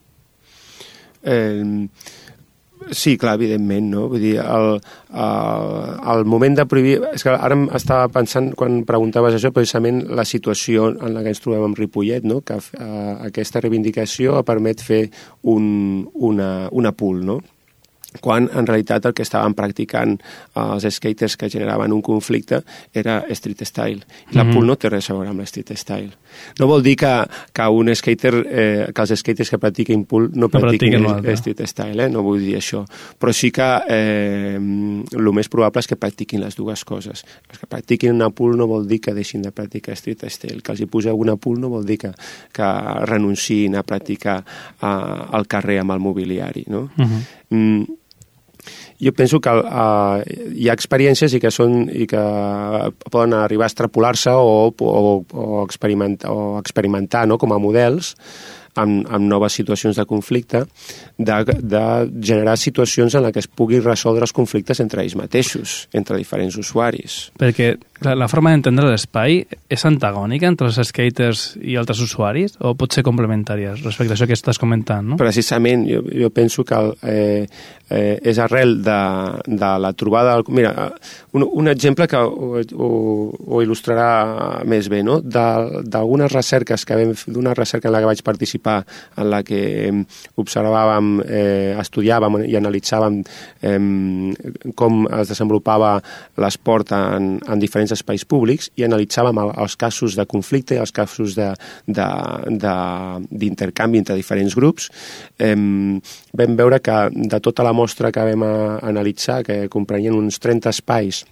[1.27, 1.89] Eh,
[2.93, 4.05] sí, clar, evidentment, no?
[4.13, 4.77] Vull dir, el,
[5.25, 5.73] el,
[6.13, 7.01] el moment de prohibir...
[7.17, 11.43] És que ara estava pensant, quan preguntaves això, precisament la situació en la que ens
[11.43, 12.43] trobem amb Ripollet, no?
[12.47, 15.07] Que eh, aquesta reivindicació permet fer
[15.49, 17.41] un, una, una pool, no?
[18.21, 23.25] Quan en realitat el que estaven practicant eh, els skaters que generaven un conflicte era
[23.31, 24.03] street style.
[24.33, 24.55] I la Mhm.
[24.55, 26.11] pool no té res a veure amb street style.
[26.59, 30.43] No vol dir que, que un skater, eh, que els skaters que practiquin pool no,
[30.47, 31.33] No practiquen practiquin l'altre.
[31.37, 32.09] street style, eh?
[32.11, 32.85] no vull dir això.
[33.19, 37.25] Però sí que eh, el més probable és que practiquin les dues coses.
[37.49, 40.63] Els que practiquin una pool no vol dir que deixin de practicar street style.
[40.63, 42.13] Que els hi poseu una pool no vol dir que,
[42.53, 42.71] que
[43.07, 46.65] renunciïn a practicar eh, al carrer amb el mobiliari.
[46.69, 46.89] No?
[46.97, 47.23] Uh -huh.
[47.51, 47.85] Mm,
[49.03, 50.23] jo penso que uh,
[50.57, 52.23] hi ha experiències i que són i que
[53.13, 57.39] poden arribar a extrapolar-se o, o, o, experimentar, o experimentar no?
[57.39, 58.15] com a models
[58.77, 60.65] amb, amb noves situacions de conflicte,
[61.17, 61.85] de, de
[62.21, 66.57] generar situacions en les que es pugui resoldre els conflictes entre ells mateixos, entre diferents
[66.61, 67.19] usuaris.
[67.41, 72.75] Perquè clar, la forma d'entendre l'espai és antagònica entre els skaters i altres usuaris o
[72.79, 75.21] pot ser complementària respecte a això que estàs comentant, no?
[75.21, 77.47] Precisament, jo, jo penso que el, eh,
[77.89, 79.01] eh, és arrel de,
[79.47, 80.37] de la trobada...
[80.37, 80.73] Del, mira,
[81.33, 82.89] un, un exemple que ho, ho,
[83.47, 85.21] ho il·lustrarà més bé, no?
[85.23, 90.05] D'algunes recerques que vam d'una recerca en la que vaig participar, en la que em,
[90.41, 93.15] observàvem, eh, estudiàvem i analitzàvem
[93.63, 93.81] eh,
[94.79, 95.93] com es desenvolupava
[96.43, 100.95] l'esport en, en diferents espais públics i analitzàvem el, els casos de conflicte i els
[100.97, 101.37] casos
[101.87, 104.91] d'intercanvi entre diferents grups.
[105.39, 108.43] Eh, vam veure que de tota la mostra que vam
[108.83, 111.25] analitzar, que comprenien uns 30 espais,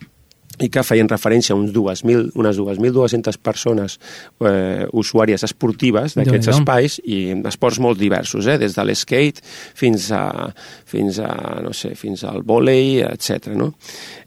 [0.62, 3.98] i que feien referència a uns 2.000, unes 2.200 persones
[4.44, 7.18] eh, usuàries esportives d'aquests espais i
[7.50, 9.42] esports molt diversos, eh, des de l'skate
[9.74, 10.50] fins a,
[10.86, 11.30] fins a,
[11.64, 13.52] no sé, fins al vòlei, etc.
[13.58, 13.72] No?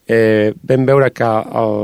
[0.08, 1.32] Eh, vam veure que,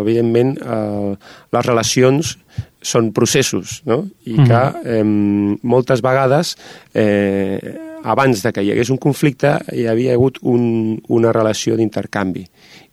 [0.03, 1.15] evidentment, eh,
[1.55, 2.37] les relacions
[2.83, 4.03] són processos, no?
[4.27, 6.55] I que eh, moltes vegades,
[6.93, 7.59] eh,
[8.03, 12.43] abans de que hi hagués un conflicte, hi havia hagut un, una relació d'intercanvi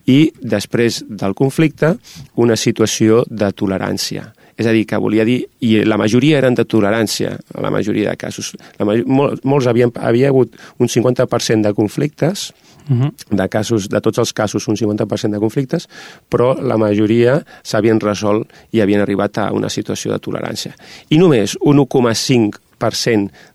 [0.06, 1.96] i després del conflicte
[2.36, 4.30] una situació de tolerància.
[4.60, 8.16] És a dir, que volia dir, i la majoria eren de tolerància, la majoria de
[8.20, 8.52] casos.
[8.78, 12.50] La major, mol, molts havien, havia hagut un 50% de conflictes,
[12.90, 13.36] Uh -huh.
[13.36, 15.88] de casos, de tots els casos un 50% de conflictes,
[16.28, 20.74] però la majoria s'havien resolt i havien arribat a una situació de tolerància.
[21.08, 22.58] I només un 1,5%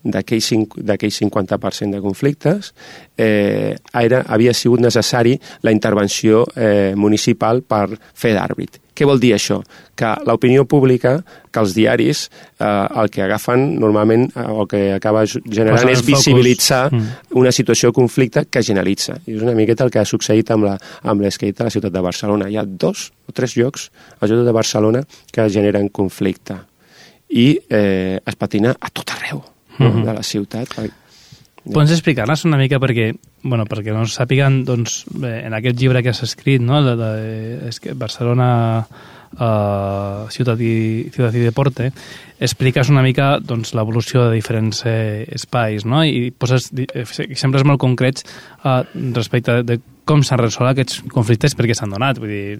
[0.03, 2.73] d'aquell cinc- d'aquell 50% de conflictes
[3.17, 8.81] eh, era, havia sigut necessari la intervenció eh, municipal per fer d'àrbit.
[8.95, 9.57] Què vol dir això?
[9.95, 11.17] Que l'opinió pública,
[11.51, 12.29] que els diaris,
[12.63, 12.65] eh,
[13.01, 17.09] el que agafen normalment, eh, o el que acaba generant és visibilitzar Mm.
[17.41, 19.17] una situació de conflicte que generalitza.
[19.27, 21.91] I és una miqueta el que ha succeït amb la- amb l'skate a la ciutat
[21.91, 22.49] de Barcelona.
[22.49, 26.55] Hi ha dos o tres llocs a la ciutat de Barcelona que generen conflicte.
[27.35, 29.41] I eh, es patina a tot arreu
[29.79, 29.89] no?
[29.89, 30.05] Mhm.
[30.07, 30.71] de la ciutat.
[31.65, 33.09] Pots explicar-nos una mica perquè,
[33.43, 37.09] bueno, perquè no sàpiguen, doncs, bé, en aquest llibre que has escrit, no?, de, de,
[37.71, 38.85] és que Barcelona
[39.39, 41.89] uh, Ciutat, i, Ciutat i Deporte,
[42.39, 47.65] expliques una mica doncs, l'evolució de diferents eh, espais, no?, i poses di- eh, exemples
[47.65, 48.23] molt concrets
[48.63, 48.83] uh,
[49.17, 52.59] respecte de com s'han resolt aquests conflictes perquè s'han donat, vull dir,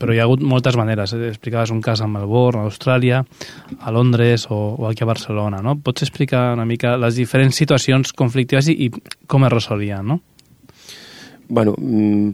[0.00, 1.14] però hi ha hagut moltes maneres.
[1.16, 1.30] Eh?
[1.32, 3.22] Explicaves un cas a Melbourne, a Austràlia,
[3.80, 5.78] a Londres o, o aquí a Barcelona, no?
[5.80, 10.20] Pots explicar una mica les diferents situacions conflictives i, i com es resolien, no?
[11.48, 12.30] Bueno, mm,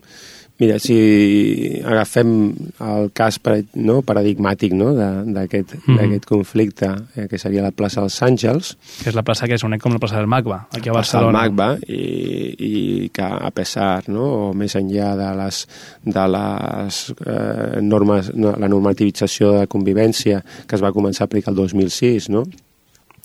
[0.60, 2.52] mira, si agafem
[2.84, 3.38] el cas
[3.74, 5.96] no, paradigmàtic no, de- d'aquest Mhm.
[5.96, 9.62] d'aquest conflicte, eh, que seria la plaça dels Àngels, Que és la plaça que es
[9.62, 11.38] coneix com la plaça del Magba, aquí a passa el Barcelona.
[11.38, 15.66] Magba i, i que a pesar, no, o més enllà de les,
[16.04, 21.50] de les eh, normes, no, la normativització de convivència que es va començar a aplicar
[21.52, 22.44] el 2006, no?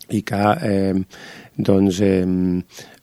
[0.10, 0.94] i que eh,
[1.58, 2.24] doncs, eh,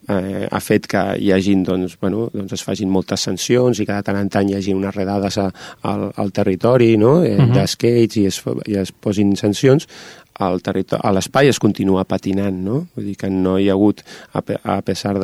[0.08, 4.02] eh, ha fet que hi hagin, doncs, bueno, doncs es facin moltes sancions i de
[4.02, 5.50] tant en tant hi hagi unes redades a,
[5.82, 7.22] al, al territori no?
[7.24, 7.50] eh, uh Mhm.
[7.50, 7.54] -huh.
[7.54, 9.88] d'escates i, es, i es posin sancions
[10.38, 12.86] al territori, a l'espai es continua patinant, no?
[12.96, 14.00] Vull dir que no hi ha hagut,
[14.32, 15.18] a, pe- a pesar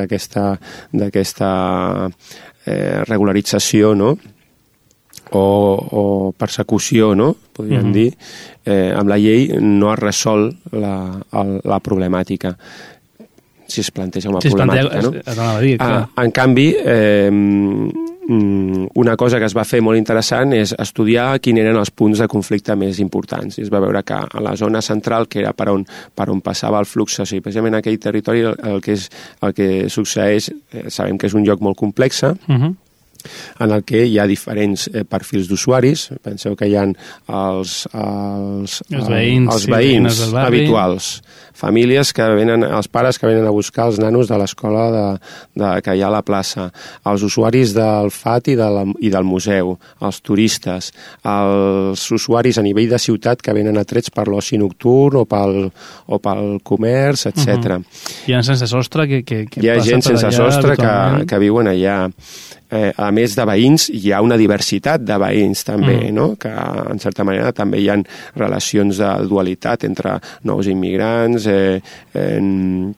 [0.92, 2.10] d'aquesta
[2.66, 4.16] eh, regularització, no?,
[5.30, 5.40] o,
[5.90, 7.92] o persecució, no?, podríem Mhm.
[7.92, 8.16] dir,
[8.64, 12.56] eh, amb la llei no es resol la, el, la problemàtica
[13.68, 15.12] si es planteja una Si problemàtica, no?
[15.14, 15.76] es, es dir.
[15.80, 21.38] Ah, en canvi, eh, mm, una cosa que es va fer molt interessant és estudiar
[21.40, 23.58] quins eren els punts de conflicte més importants.
[23.58, 26.40] I es va veure que a la zona central, que era per on, per on
[26.44, 29.08] passava el flux, o sigui, precisament en aquell territori el, el, que, és,
[29.42, 32.74] el que succeeix, eh, sabem que és un lloc molt complex, Uh -huh.
[33.60, 36.10] en el que hi ha diferents eh, perfils d'usuaris.
[36.22, 40.46] Penseu que hi ha els, els, Els veïns, els sí, veïns barri.
[40.46, 41.22] habituals,
[41.58, 45.04] famílies que venen, els pares que venen a buscar els nanos de l'escola de,
[45.58, 46.68] de, que hi ha a la plaça,
[47.10, 49.74] els usuaris del FAT i, de la, i del museu,
[50.06, 50.92] els turistes,
[51.26, 55.64] els usuaris a nivell de ciutat que venen atrets per l'oci nocturn o pel,
[56.06, 57.80] o pel comerç, etc.
[58.28, 60.94] Hi ha sense sostre que, que, que Hi ha passa gent sense sostre que,
[61.28, 61.98] que viuen allà.
[62.68, 66.12] Eh, a més de veïns, hi ha una diversitat de veïns també, Mm.
[66.12, 66.26] no?
[66.36, 67.96] que en certa manera també hi ha
[68.36, 71.80] relacions de dualitat entre nous immigrants, eh,
[72.14, 72.94] en,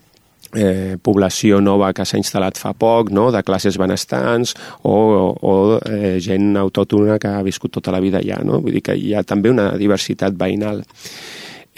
[0.55, 3.29] eh, població nova que s'ha instal·lat fa poc, no?
[3.35, 4.97] de classes benestants, o,
[5.35, 5.55] o
[5.87, 8.41] eh, gent autòctona que ha viscut tota la vida allà.
[8.45, 8.61] No?
[8.61, 10.83] Vull dir que hi ha també una diversitat veïnal.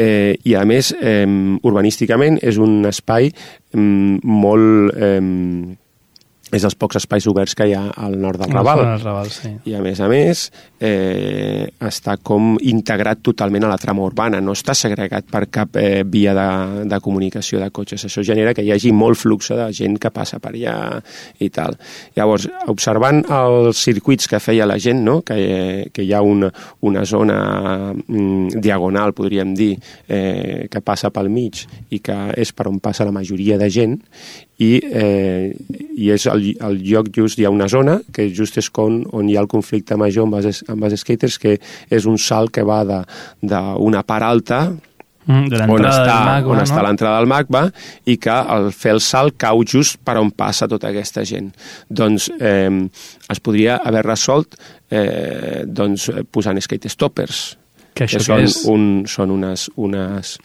[0.01, 1.27] Eh, I a més, eh,
[1.63, 3.31] urbanísticament és un espai
[3.75, 4.97] mm, molt...
[4.97, 5.79] Eh,
[6.53, 8.83] és dels pocs espais oberts que hi ha al nord del No, Raval.
[8.83, 9.53] són els Raval, sí.
[9.71, 10.43] I a més a més
[10.85, 16.03] eh, està com integrat totalment a la trama urbana, no està segregat per cap eh,
[16.05, 16.49] via de,
[16.91, 18.05] de comunicació de cotxes.
[18.09, 20.77] Això genera que hi hagi molt flux de gent que passa per allà
[21.41, 21.79] i tal.
[22.19, 25.21] Llavors, observant els circuits que feia la gent, no?
[25.25, 26.53] que, eh, que hi ha una,
[26.85, 27.39] una zona
[27.95, 29.73] mm, diagonal, podríem dir,
[30.09, 33.97] eh, que passa pel mig i que és per on passa la majoria de gent,
[34.63, 34.69] i,
[35.03, 35.51] eh,
[35.97, 39.29] i és el, el lloc just, hi ha una zona que just és on, on
[39.29, 41.59] hi ha el conflicte major amb els, amb els skaters, que
[41.91, 44.65] és un salt que va d'una part alta
[45.23, 46.17] Mm, de on l'entrada està,
[46.51, 46.63] on no?
[46.65, 47.63] està l'entrada del magma
[48.11, 51.53] i que al fer el salt cau just per on passa tota aquesta gent.
[51.87, 52.71] Doncs eh,
[53.31, 54.59] es podria haver resolt
[54.91, 57.45] eh, doncs, posant skate stoppers,
[57.95, 58.55] Que això que són, és?
[58.73, 60.39] un, són unes, unes,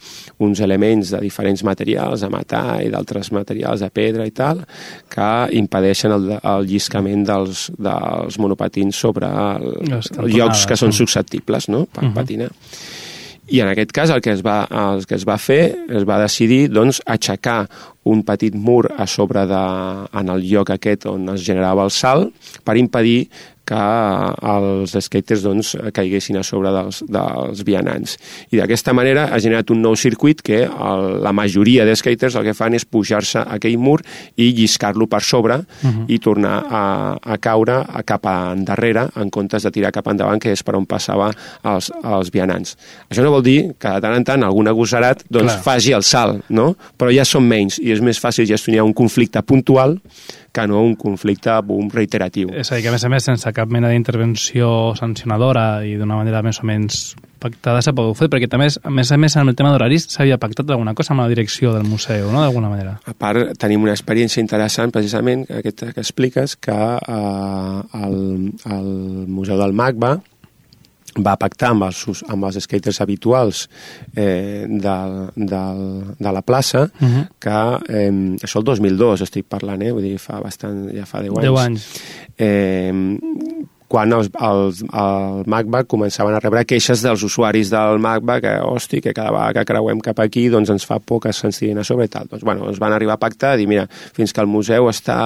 [0.44, 4.60] uns elements de diferents materials, de matar i d'altres materials de pedra i tal,
[5.08, 11.04] que impedeixen el, el lliscament dels, dels monopatins sobre el, els llocs que són sí.
[11.04, 11.86] susceptibles no?
[11.86, 12.14] per Mhm.
[12.14, 12.50] patinar.
[13.48, 16.18] I en aquest cas el que es va, el que es va fer, es va
[16.20, 17.62] decidir doncs, aixecar
[18.04, 19.60] un petit mur a sobre de,
[20.20, 22.28] en el lloc aquest on es generava el salt
[22.64, 23.30] per impedir
[23.68, 23.82] que
[24.48, 28.16] els skaters doncs, caiguessin a sobre dels, dels vianants.
[28.52, 32.46] I d'aquesta manera ha generat un nou circuit que el, la majoria de skaters el
[32.48, 33.98] que fan és pujar-se a aquell mur
[34.36, 36.04] i lliscar-lo per sobre Mhm.
[36.08, 36.82] i tornar a,
[37.22, 40.86] a caure a cap endarrere en comptes de tirar cap endavant, que és per on
[40.88, 41.30] passava
[41.64, 42.76] els, els vianants.
[43.10, 45.62] Això no vol dir que de tant en tant algun agosarat doncs, Clar.
[45.64, 46.74] faci el salt, no?
[46.98, 49.98] però ja són menys i és més fàcil gestionar un conflicte puntual
[50.52, 52.50] que no un conflicte boom, reiteratiu.
[52.56, 56.18] És a dir, que a més a més, sense cap mena d'intervenció sancionadora i d'una
[56.20, 59.52] manera més o menys pactada s'ha pogut fer, perquè també, a més a més, amb
[59.52, 62.96] el tema d'horaris s'havia pactat alguna cosa amb la direcció del museu, no?, d'alguna manera.
[63.06, 68.18] A part, tenim una experiència interessant, precisament, aquesta que expliques, que eh, el,
[68.72, 68.90] el
[69.28, 70.16] Museu del MACBA
[71.24, 73.68] va pactar amb els, amb els skaters habituals
[74.14, 75.82] eh, del, del,
[76.18, 77.26] de la plaça Uh -huh.
[77.38, 79.92] que, eh, això el 2002 estic parlant, eh?
[79.92, 81.42] vull dir, fa bastant, ja fa 10 anys.
[81.42, 82.00] 10 anys.
[82.38, 82.92] eh,
[83.88, 89.00] quan els, els, el MACBA començaven a rebre queixes dels usuaris del MACBA que, hosti,
[89.04, 91.86] que cada vegada que creuem cap aquí doncs ens fa por que se'ns tirin a
[91.88, 92.28] sobre i tal.
[92.28, 95.18] Doncs, bueno, es van arribar a pactar, a dir, mira, fins que el museu està,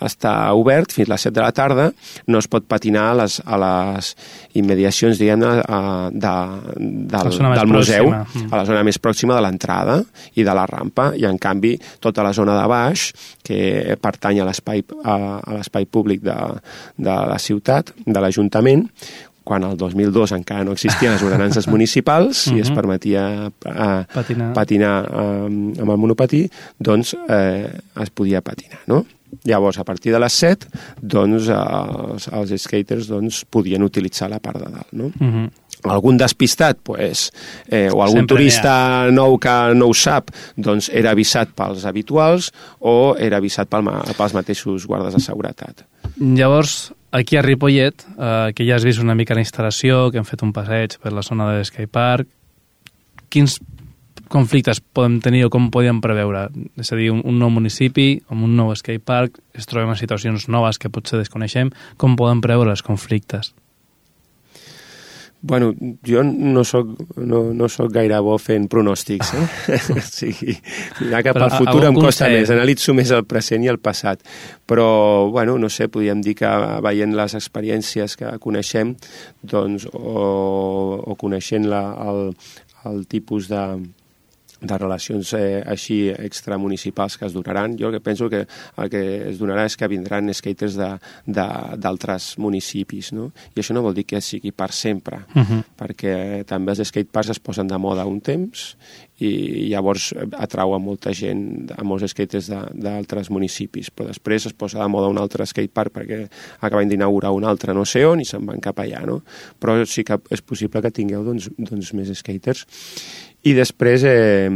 [0.00, 1.90] està obert, fins a les 7 de la tarda,
[2.32, 4.12] no es pot patinar a les, a les
[4.58, 5.52] immediacions, diguem-ne,
[6.12, 6.34] de,
[7.12, 8.48] del, del museu, pròxima.
[8.50, 9.98] A la zona més pròxima de l'entrada
[10.38, 13.08] i de la rampa, i en canvi tota la zona de baix,
[13.44, 16.36] que pertany a l'espai a, a l'espai públic de,
[16.96, 18.88] de la ciutat, de l'Ajuntament,
[19.44, 22.74] quan el 2002 encara no existien les ordenances municipals i es Mhm.
[22.76, 24.52] permetia eh, Patinar.
[24.54, 26.44] patinar eh, amb el monopatí,
[26.78, 29.04] doncs eh, es podia patinar, no?
[29.44, 30.66] Llavors, a partir de les 7,
[31.00, 35.06] doncs, els, els skaters doncs, podien utilitzar la part de dalt, no?
[35.06, 35.50] Uh -huh.
[35.84, 37.32] algun despistat pues,
[37.66, 42.52] eh, o algun Sempre turista nou que no ho sap doncs era avisat pels habituals
[42.78, 43.82] o era avisat pel,
[44.16, 45.82] pels mateixos guardes de seguretat.
[46.20, 50.26] Llavors, aquí a Ripollet, eh, que ja has vist una mica la instal·lació, que hem
[50.26, 52.28] fet un passeig per la zona de l'Sky Park,
[53.28, 53.60] quins
[54.32, 56.46] conflictes podem tenir o com podíem preveure?
[56.80, 60.48] És a dir, un, un nou municipi, amb un nou skatepark, es trobem en situacions
[60.48, 61.70] noves que potser desconeixem,
[62.00, 63.52] com podem preveure els conflictes?
[65.44, 65.72] Bueno,
[66.06, 69.78] jo no sóc, no, no sóc gaire bo fent pronòstics, eh?
[69.96, 70.54] o sigui,
[71.00, 72.36] mirar cap Però al futur em costa consell.
[72.36, 74.22] més, analitzo més el present i el passat.
[74.70, 74.86] Però,
[75.34, 76.52] bueno, no sé, podríem dir que
[76.86, 78.94] veient les experiències que coneixem,
[79.42, 80.28] doncs, o,
[81.02, 82.22] o coneixent la, el,
[82.92, 83.64] el tipus de,
[84.62, 87.76] de relacions eh, així extramunicipals que es donaran.
[87.78, 91.76] Jo el que penso que el que es donarà és que vindran skaters de- de-
[91.82, 93.32] d'altres municipis, no?
[93.56, 95.46] I això no vol dir que sigui per sempre, uh Mhm.
[95.50, 95.64] -huh.
[95.76, 98.76] perquè també els skateparks es posen de moda un temps
[99.18, 104.52] i llavors atrau a molta gent, a molts skaters de- d'altres municipis, però després es
[104.52, 106.28] posa de moda un altre skatepark perquè
[106.60, 109.22] acaben d'inaugurar un altre no sé on i se'n van cap allà, no?
[109.60, 112.66] Però sí que és possible que tingueu doncs, doncs més skaters.
[113.42, 114.48] I després, eh,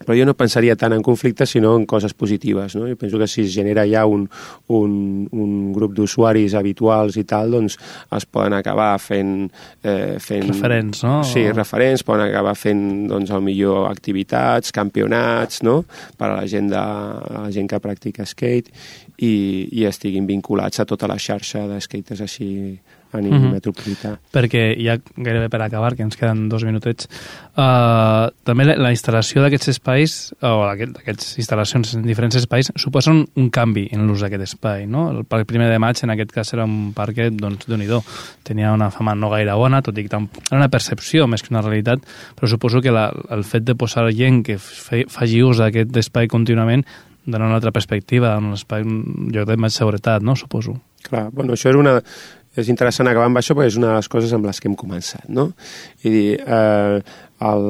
[0.00, 2.74] però jo no pensaria tant en conflictes sinó en coses positives.
[2.76, 2.86] No?
[2.88, 4.24] Jo penso que si es genera ja un,
[4.72, 4.92] un,
[5.30, 7.76] un grup d'usuaris habituals i tal, doncs
[8.16, 9.50] es poden acabar fent...
[9.84, 11.20] Eh, fent Referents, no?
[11.24, 15.82] Sí, referents, poden acabar fent doncs, el millor activitats, campionats, no?
[16.16, 16.86] per a la gent, de,
[17.36, 18.72] la gent que practica skate
[19.20, 22.50] i, i estiguin vinculats a tota la xarxa de skaters així
[23.12, 23.52] a nivell Mhm.
[23.52, 24.18] metropolità.
[24.32, 27.08] perquè ja gairebé per acabar, que ens queden dos minutets,
[27.56, 33.24] uh, també la, la instal·lació d'aquests espais, o d'aquest- d'aquestes instal·lacions en diferents espais, suposen
[33.34, 35.10] un canvi en l'ús d'aquest espai, no?
[35.10, 37.88] El parc primer de maig, en aquest cas, era un parquet, doncs, déu nhi
[38.44, 41.52] tenia una fama no gaire bona, tot i que tam- era una percepció més que
[41.52, 42.00] una realitat,
[42.36, 46.28] però suposo que la, el fet de posar gent que fe, faci ús d'aquest espai
[46.28, 46.84] contínuament
[47.26, 50.34] dona una altra perspectiva, un espai, un lloc de més seguretat, no?
[50.34, 50.80] Suposo.
[51.02, 52.02] Clar, bueno, això era una...
[52.58, 54.76] És interessant acabar amb això perquè és una de les coses amb les que hem
[54.78, 55.52] començat, no?
[56.02, 57.66] I dir, eh, el,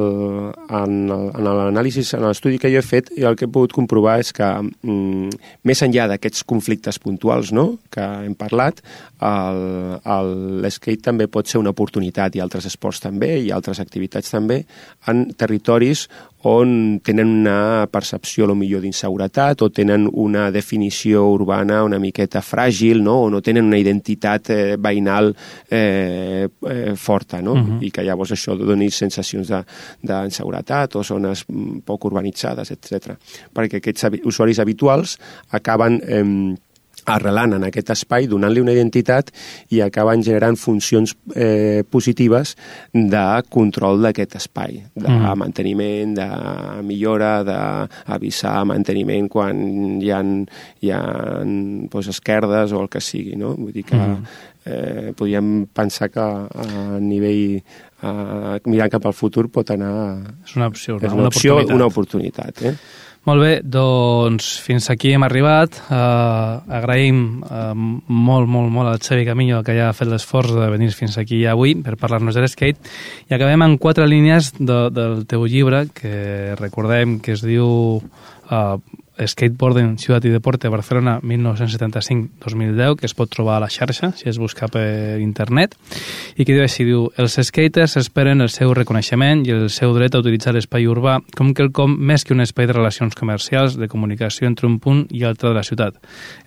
[0.75, 4.33] en l'anàlisi, en l'estudi que jo he fet, jo el que he pogut comprovar és
[4.35, 5.31] que mm,
[5.69, 8.81] més enllà d'aquests conflictes puntuals no?, que hem parlat,
[9.21, 14.65] l'skate també pot ser una oportunitat i altres esports també i altres activitats també
[15.13, 16.09] en territoris
[16.43, 23.03] on tenen una percepció, lo millor, d'inseguretat o tenen una definició urbana una miqueta fràgil,
[23.05, 23.19] no?
[23.27, 25.35] o no tenen una identitat eh, veïnal
[25.71, 27.55] eh, eh, forta, no?
[27.55, 27.61] Mhm.
[27.61, 27.85] Uh -huh.
[27.87, 29.65] i que llavors això doni sensacions de-
[30.03, 33.17] d'inseguretat o zones mm, poc urbanitzades, etc.
[33.53, 35.19] Perquè aquests usuaris habituals
[35.51, 36.01] acaben...
[36.07, 36.57] Eh,
[37.15, 39.31] arrelant en aquest espai, donant-li una identitat
[39.75, 42.55] i acaben generant funcions eh, positives
[42.93, 45.35] de control d'aquest espai, de mm.
[45.41, 46.29] manteniment, de
[46.87, 49.61] millora, d'avisar manteniment quan
[50.03, 50.23] hi ha,
[50.81, 51.03] hi ha
[51.45, 53.55] doncs, esquerdes o el que sigui, no?
[53.59, 54.25] Vull dir que Mhm.
[54.67, 57.63] eh, podríem pensar que a nivell
[58.03, 60.19] eh, mirant cap al futur pot anar...
[60.45, 61.19] És una opció, És no?
[61.19, 61.77] una opció, oportunitat.
[61.77, 62.75] una oportunitat, eh?
[63.29, 65.77] Molt bé, doncs fins aquí hem arribat.
[65.93, 70.71] Uh, agraïm uh, molt, molt, molt al Xavi Camillo que ja ha fet l'esforç de
[70.73, 72.81] venir fins aquí avui per parlar-nos de l'skate.
[73.29, 78.81] I acabem amb quatre línies de, del teu llibre que recordem que es diu uh,
[79.29, 84.39] Skateboarding, Ciutat i Deporte, Barcelona, 1975-2010, que es pot trobar a la xarxa, si es
[84.41, 85.77] busca per internet,
[86.37, 90.15] i que diu així, diu, els skaters esperen el seu reconeixement i el seu dret
[90.15, 94.49] a utilitzar l'espai urbà com quelcom més que un espai de relacions comercials, de comunicació
[94.49, 95.99] entre un punt i altre de la ciutat.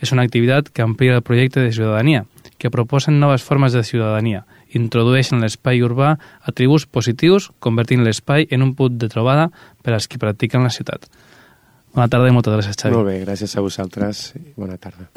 [0.02, 2.26] És una activitat que amplia el projecte de ciutadania,
[2.58, 6.16] que proposen noves formes de ciutadania, introdueixen l'espai urbà
[6.50, 9.50] atributs positius, convertint l'espai en un punt de trobada
[9.84, 11.10] per als qui practiquen la ciutat.
[11.94, 12.96] Bona tarda i moltes gràcies, Xavi.
[12.96, 15.12] Molt bé, gràcies a vosaltres i bona tarda.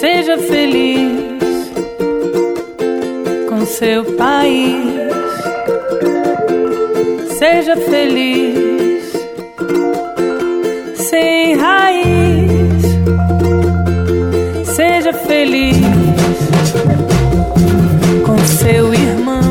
[0.00, 1.68] Seja feliz
[3.50, 4.88] com seu país.
[7.36, 8.91] Seja feliz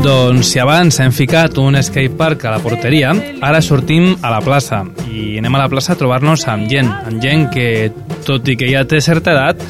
[0.02, 3.12] Doncs si abans hem ficat un skatepark a la porteria,
[3.46, 7.22] ara sortim a la plaça i anem a la plaça a trobar-nos amb gent, amb
[7.22, 7.92] gent que,
[8.26, 9.62] tot i que ja té certa edat,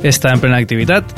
[0.00, 1.12] està en plena activitat.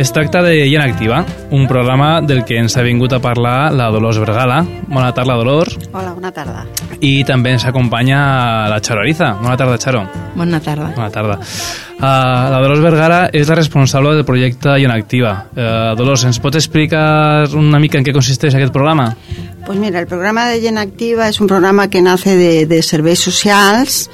[0.00, 1.22] Es tracta de Gent Activa,
[1.54, 4.64] un programa del que ens ha vingut a parlar la Dolors Vergala.
[4.88, 5.78] Bona tarda, Dolors.
[5.92, 6.66] Hola, bona tarda.
[7.00, 8.18] I també ens acompanya
[8.68, 9.32] la Charo Ariza.
[9.40, 10.02] Bona tarda, Charo.
[10.36, 10.90] Bona tarda.
[10.96, 11.38] Bona tarda.
[12.00, 12.04] Uh,
[12.52, 15.32] la Dolors Vergara és la responsable del projecte Gent Activa.
[15.52, 19.10] Uh, Dolors, ens pots explicar una mica en què consisteix aquest programa?
[19.66, 23.20] Pues mira, el programa de Gent Activa es un programa que nace de, de serveis
[23.20, 24.08] socials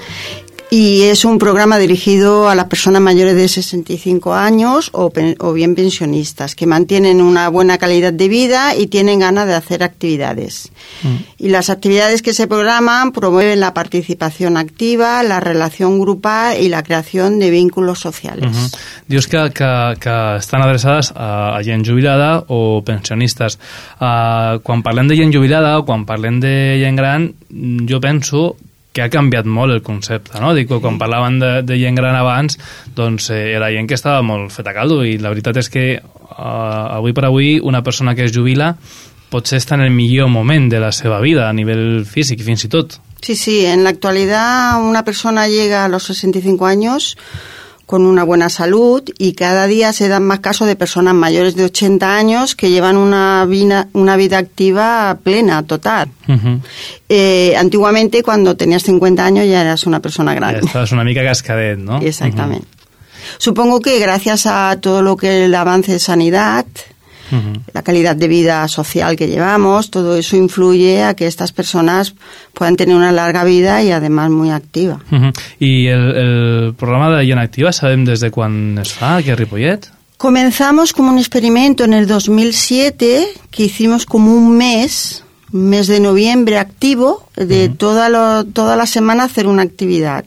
[0.71, 5.75] y es un programa dirigido a las personas mayores de 65 años o, o bien
[5.75, 10.73] pensionistas que mantienen una buena calidad de vida y tienen ganas de hacer actividades.
[11.39, 16.83] Y las actividades que se programan promueven la participación activa, la relación grupal y la
[16.83, 18.51] creación de vínculos sociales.
[18.51, 18.79] Uh -huh.
[19.07, 23.59] Dius que, que, que estan adreçades a, a gent jubilada o pensionistes.
[24.01, 28.57] Uh, quan parlem de gent jubilada o quan parlem de gent gran, mm, jo penso
[28.97, 30.55] que ha canviat molt el concepte, no?
[30.57, 32.57] Dic, quan parlaven de, de gent gran abans,
[32.97, 36.97] doncs eh, era gent que estava molt feta caldo i la veritat és que uh,
[36.97, 38.73] avui per avui una persona que es jubila
[39.29, 42.73] potser està en el millor moment de la seva vida a nivell físic fins i
[42.73, 42.97] tot.
[43.21, 47.17] Sí, sí, en la actualidad una persona llega a los 65 años
[47.87, 51.65] con una buena salud y cada día se dan más casos de personas mayores de
[51.65, 56.09] 80 años que llevan una vida, una vida activa plena, total.
[56.27, 56.61] Uh -huh.
[57.09, 60.67] Eh, antiguamente cuando tenías 50 años ya eras una persona grande.
[60.67, 62.01] estaves una mica cascadet, no?
[62.01, 62.67] Exactamente.
[63.39, 66.67] Supongo que gracias a todo lo que el avance de sanidad,
[67.31, 67.61] Uh -huh.
[67.73, 72.15] la calidad de vida social que llevamos, todo eso influye a que estas personas
[72.53, 75.01] puedan tener una larga vida y además muy activa.
[75.11, 75.33] Uh -huh.
[75.59, 79.37] I el, el programa de Gent Activa sabem des de quan es fa aquí a
[79.37, 79.91] Ripollet?
[80.17, 85.23] Comenzamos como un experimento en el 2007 que hicimos como un mes,
[85.57, 90.25] mes de noviembre activo, de toda, lo- toda la semana hacer una actividad.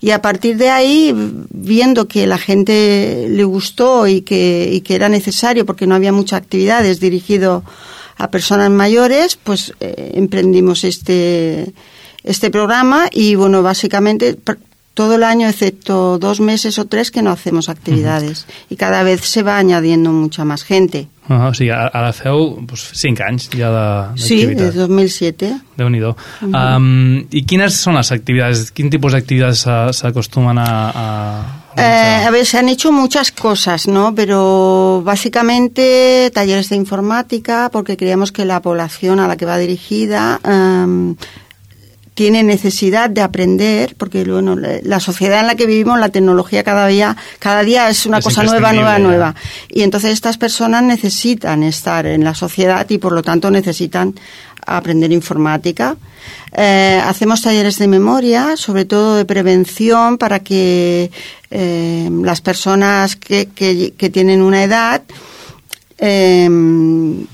[0.00, 1.14] Y a partir de ahí,
[1.50, 6.12] viendo que la gente le gustó y que, y que era necesario, porque no había
[6.12, 7.62] muchas actividades dirigido
[8.16, 11.72] a personas mayores, pues eh, emprendimos este,
[12.24, 14.36] este programa y bueno, básicamente
[15.00, 18.44] todo el año, excepto dos meses o tres, que no hacemos actividades.
[18.68, 21.08] Y cada vez se va añadiendo mucha más gente.
[21.28, 21.50] Uh -huh.
[21.50, 22.38] O sigui, ara feu
[22.68, 24.66] doncs, 5 anys ja de- Sí, d'activitat.
[24.66, 25.46] desde 2007.
[25.78, 26.12] Déu-n'hi-do.
[26.42, 28.70] um, I quines són les activitats?
[28.76, 29.60] Quin tipus d'activitats
[29.98, 31.06] s'acostumen a, a
[31.76, 34.12] Eh, a ver, se han hecho muchas cosas, ¿no?
[34.12, 40.40] Pero básicamente talleres de informática, porque creemos que la población a la que va dirigida
[40.44, 41.14] em,
[42.14, 46.86] tiene necesidad de aprender, porque bueno, la sociedad en la que vivimos, la tecnología cada
[46.86, 49.34] día, cada día es una Es cosa nueva, nueva, nueva.
[49.68, 54.14] Y entonces estas personas necesitan estar en la sociedad y por lo tanto necesitan
[54.66, 55.96] aprender informática.
[56.52, 61.10] Eh, hacemos talleres de memoria, sobre todo de prevención, para que
[61.50, 65.02] eh, las personas que, que- que tienen una edad
[66.00, 66.48] eh,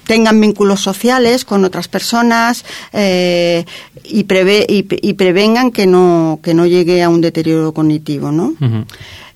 [0.07, 3.65] tengan vínculos sociales con otras personas eh,
[4.05, 8.49] y, preve- y, y prevengan que no, que no llegue a un deterioro cognitivo, ¿no?
[8.61, 8.85] Uh -huh.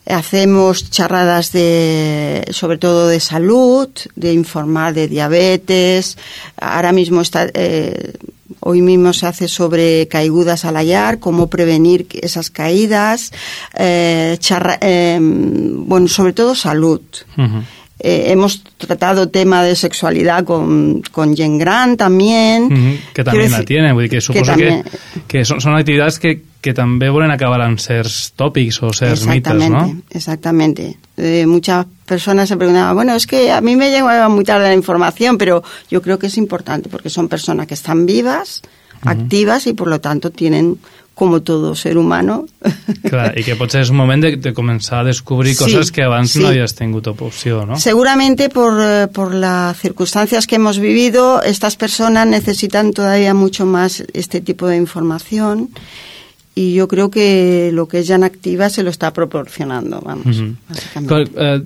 [0.06, 6.16] Hacemos charradas de, sobre todo de salud, de informar de diabetes.
[6.56, 8.14] Ahora mismo está, eh,
[8.60, 13.30] hoy mismo se hace sobre caigudas al hallar, cómo prevenir esas caídas.
[13.78, 17.02] Eh, charra- eh, bueno, sobre todo salud.
[17.36, 17.62] Uh -huh.
[18.02, 22.64] Eh, hemos tratado tema de sexualidad con, con Jen Grant también.
[22.64, 22.98] Uh -huh.
[23.12, 24.84] Que també la tienen, vull dir que suposo que, también-
[25.28, 29.70] que són, són activitats que, que també volen acabar amb certs tòpics o certs mites,
[29.70, 29.96] no?
[30.10, 30.96] exactamente.
[31.16, 34.74] Eh, muchas personas se preguntaban, bueno, es que a mí me llegaba muy tarde la
[34.74, 38.62] información, pero yo creo que es importante porque son personas que están vivas,
[39.02, 40.78] activas y por lo tanto tienen,
[41.20, 42.46] como todo ser humano,
[43.10, 46.00] Clar, i que potser és un moment de, de començar a descobrir Sí, coses que
[46.06, 46.40] abans sí.
[46.40, 47.76] no havies tingut opció, no?
[47.76, 54.02] Seguramente por, eh, por las circunstancias que hemos vivido, estas personas necesitan todavía mucho más
[54.14, 55.68] este tipo de información
[56.54, 60.56] y yo creo que lo que es Jan Activa se lo está proporcionando, vamos, Mhm.
[60.68, 61.08] básicamente.
[61.08, 61.62] Qual, eh,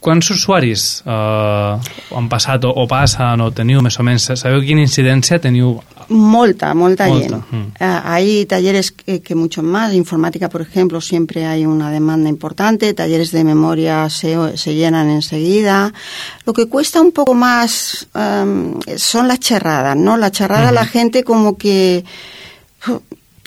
[0.00, 1.76] quants usuaris eh,
[2.16, 4.30] han passat o, o passen o teniu més o menys?
[4.36, 5.78] Sabeu quina incidència teniu?
[6.10, 7.44] Molta, molta, Molta, lleno.
[7.50, 7.62] mm.
[7.78, 9.94] Ah, hay talleres que, que mucho más.
[9.94, 12.92] Informática, por ejemplo, siempre hay una demanda importante.
[12.94, 15.92] Talleres de memoria se, se llenan enseguida.
[16.44, 20.16] Lo que cuesta un poco más am, son las charradas, ¿no?
[20.16, 22.04] La charrada la gente como que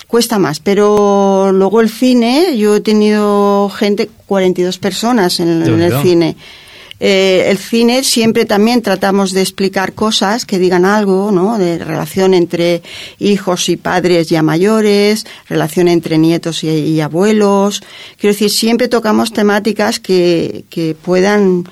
[0.07, 0.59] cuesta más.
[0.61, 6.38] Pero luego el cine, yo he tenido gente, 42 personas en, en el cine.
[7.00, 11.58] Eh, el cine siempre también tratamos de explicar cosas que digan algo, ¿no?
[11.58, 12.82] De relación entre
[13.20, 17.82] hijos y padres ya mayores, relación entre nietos y, y abuelos.
[18.18, 21.66] Quiero decir, siempre tocamos temáticas que, que puedan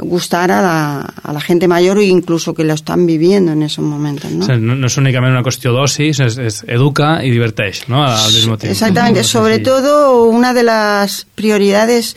[0.00, 3.84] gustar a la, a la gente mayor o incluso que lo están viviendo en esos
[3.84, 4.44] momentos, ¿no?
[4.44, 8.02] O no, no és únicament una qüestió d'oci, és, és educa i diverteix, no?
[8.04, 8.68] Al mismo temps.
[8.68, 9.24] Exactamente.
[9.24, 12.16] Sobre todo, una de las prioridades,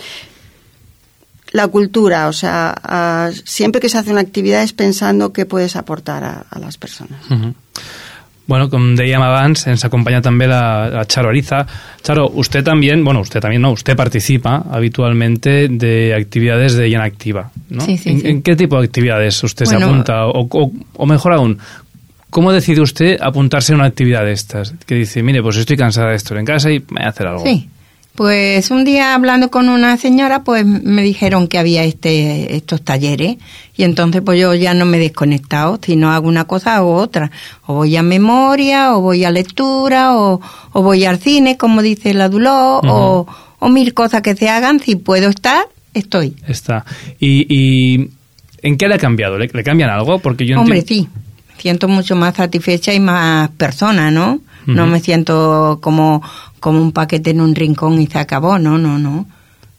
[1.51, 2.27] la cultura.
[2.27, 6.45] O sea, a- siempre que se hace una actividad es pensando qué puedes aportar a,
[6.49, 7.19] a las personas.
[7.29, 7.53] Uh -huh.
[8.47, 11.65] Bueno, com dèiem abans, ens acompanya també la, la Charo Ariza.
[12.03, 17.51] Charo, usted también, bueno, usted también no, usted participa habitualmente de actividades de llena activa,
[17.69, 17.85] ¿no?
[17.85, 18.27] Sí, sí, ¿En, sí.
[18.27, 20.25] en qué tipo de actividades usted se apunta?
[20.25, 21.59] O, o- o mejor aún,
[22.29, 24.73] ¿cómo decide usted apuntarse a una actividad de estas?
[24.85, 27.27] Que dice, mire, pues estoy cansada de esto en casa y me voy a hacer
[27.27, 27.45] algo.
[27.45, 27.69] Sí.
[28.15, 33.37] Pues un día hablando con una señora, pues me dijeron que había este estos talleres
[33.77, 36.95] y entonces pues yo ya no me he desconectado, si no hago una cosa hago
[36.95, 37.31] otra,
[37.65, 40.41] o voy a memoria, o voy a lectura, o,
[40.73, 43.27] o voy al cine, como dice la Duló, o,
[43.59, 46.35] o mil cosas que se hagan, si puedo estar, estoy.
[46.47, 46.85] Está.
[47.19, 48.09] ¿Y, y
[48.61, 49.37] en qué le ha cambiado?
[49.37, 50.19] ¿Le, le cambian algo?
[50.19, 51.07] Porque yo Hombre, sí,
[51.57, 54.41] siento mucho más satisfecha y más persona, ¿no?
[54.67, 56.21] No me siento como,
[56.61, 59.27] como un paquete en un rincón y se acabó, no, no, no.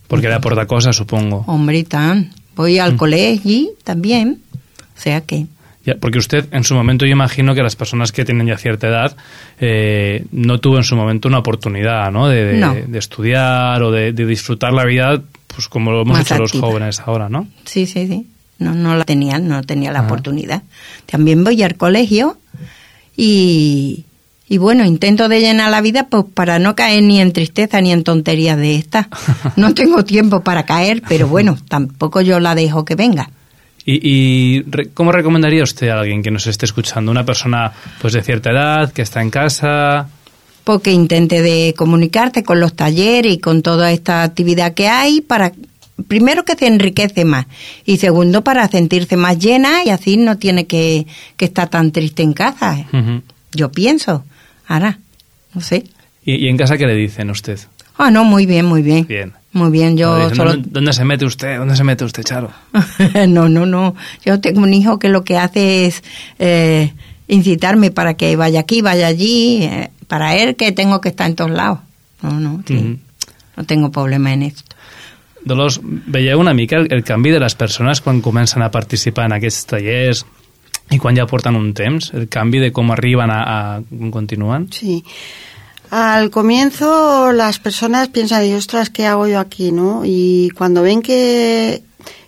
[0.09, 1.45] Porque le aporta cosas, supongo.
[1.47, 2.31] Hombre, y tan.
[2.55, 2.97] Voy al Mm.
[2.99, 4.43] colegio también.
[4.55, 5.47] O sea que.
[5.87, 8.87] Ya, porque usted, en su momento, yo imagino que las personas que tienen ya cierta
[8.89, 9.17] edad
[9.59, 12.29] eh, no tuvo en su momento una oportunidad, ¿no?
[12.29, 12.75] De, de- No.
[12.75, 16.51] de estudiar o de, de disfrutar la vida, pues como lo hemos Más hecho los
[16.51, 16.67] activa.
[16.69, 17.49] jóvenes ahora, ¿no?
[17.65, 18.27] Sí, sí, sí.
[18.59, 20.07] No, no la tenía, no tenía la Ajá.
[20.09, 20.63] oportunidad.
[21.07, 22.37] También voy al colegio
[23.17, 24.05] y,
[24.53, 27.91] y bueno, intento de llenar la vida pues para no caer ni en tristeza ni
[27.91, 29.07] en tonterías de estas.
[29.57, 33.31] No tengo tiempo para caer, pero bueno, tampoco yo la dejo que venga.
[33.87, 37.11] ¿Y, y cómo recomendaría usted a alguien que nos esté escuchando?
[37.11, 37.73] Una persona
[38.03, 40.07] pues de cierta edad, que está en casa...
[40.65, 45.53] porque intente de comunicarte con los talleres y con toda esta actividad que hay para
[46.09, 47.47] primero que te enriquece más
[47.87, 51.07] y segundo para sentirse más llena y así no tiene que,
[51.39, 52.85] que estar tan triste en casa.
[53.55, 54.25] Yo pienso,
[54.73, 54.99] ahora,
[55.55, 55.85] no sé.
[56.25, 57.59] ¿Y, y en casa qué le dicen a usted?
[57.99, 59.07] Ah, no, muy bien, muy bien.
[59.07, 59.33] Bien.
[59.53, 60.57] Muy bien, yo dicen, solo...
[60.57, 61.59] ¿Dónde, se mete usted?
[61.59, 62.51] ¿Dónde se mete usted, Charo?
[63.29, 63.95] no, no, no.
[64.25, 66.03] Yo tengo un hijo que lo que hace es
[66.39, 66.93] eh,
[67.29, 71.37] incitarme para que vaya aquí, vaya allí, eh, para él que tengo que estar en
[71.37, 71.81] todos lados.
[72.23, 72.77] No, no, sí.
[72.77, 72.99] Ujú.
[73.57, 74.75] No tengo problema en esto.
[75.45, 79.35] Dolors, veieu una mica el, el canvi de les persones quan comencen a participar en
[79.37, 80.23] aquests tallers
[80.91, 82.11] i quan ja porten un temps?
[82.15, 83.81] El canvi de com arriben a...
[84.11, 84.69] continuen?
[84.73, 85.05] Sí.
[85.91, 89.73] Al comienzo las personas piensan, "Y, ostras, ¿qué hago yo aquí?
[89.73, 90.03] ¿no?
[90.05, 91.83] Y cuando ven que,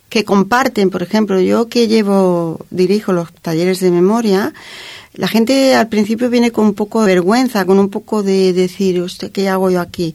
[0.08, 4.52] que comparten, por ejemplo, yo que llevo, dirijo los talleres de memoria,
[5.14, 9.00] la gente al principio viene con un poco de vergüenza, con un poco de decir,
[9.00, 10.14] "Ostras, ¿qué hago yo aquí?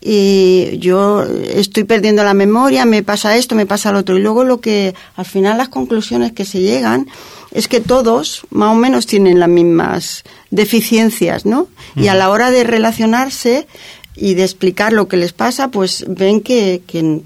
[0.00, 4.16] Y yo estoy perdiendo la memoria, me pasa esto, me pasa lo otro.
[4.16, 7.08] Y luego lo que, al final las conclusiones que se llegan
[7.52, 11.68] es que todos más o menos tienen las mismas deficiencias, ¿no?
[11.96, 13.66] Y a la hora de relacionarse
[14.14, 17.20] y de explicar lo que les pasa, pues ven que, que,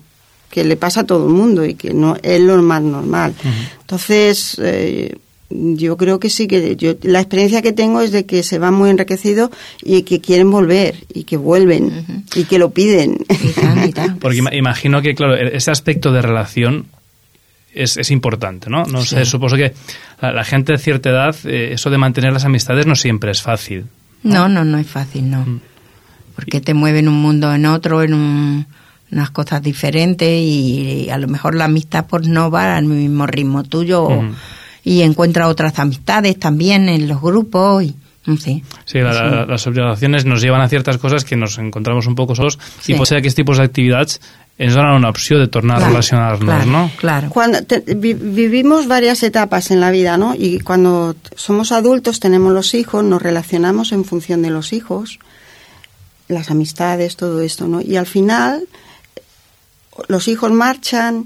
[0.51, 3.35] que le pasa a todo el mundo y que no es lo más normal.
[3.81, 5.17] Entonces, eh,
[5.51, 8.75] yo creo que sí, que yo, la experiencia que tengo es de que se van
[8.75, 9.51] muy enriquecidos
[9.83, 13.19] y que quieren volver y que vuelven y que lo piden.
[13.29, 14.19] Y tan, y tan.
[14.19, 16.87] Porque ima- imagino que, claro, e- ese aspecto de relación
[17.75, 18.85] es, es importante, ¿no?
[18.85, 19.73] No sé, supongo que
[20.21, 23.43] la, la gente de cierta edad, eh, eso de mantener las amistades no siempre es
[23.43, 23.87] fácil.
[24.23, 25.45] No, no, no es fácil, no.
[25.47, 25.61] Mm.
[26.35, 28.67] Porque te mueve en un mundo en otro, en un-
[29.13, 33.63] unas cosas diferentes y, a lo mejor la amistad pues no va al mismo ritmo
[33.65, 34.35] tuyo o- Ujú.
[34.85, 37.95] y encuentra otras amistades también en los grupos y
[38.37, 38.63] sé.
[38.85, 42.35] Sí, la, la, les obligacions nos llevan a ciertas coses que nos encontramos un poco
[42.35, 42.93] solos Sí.
[42.93, 44.21] i potser aquests tipus d'activitats
[44.61, 46.91] ens donen una opció de tornar a Claro, relacionar-nos, claro, no?
[47.01, 47.31] Claro.
[47.31, 50.35] Cuando te- vi- vivimos varias etapas en la vida, ¿no?
[50.37, 55.19] Y cuando somos adultos, tenemos los hijos, nos relacionamos en función de los hijos,
[56.29, 57.81] las amistades, todo esto, ¿no?
[57.81, 58.65] Y al final,
[60.09, 61.25] los hijos marchan,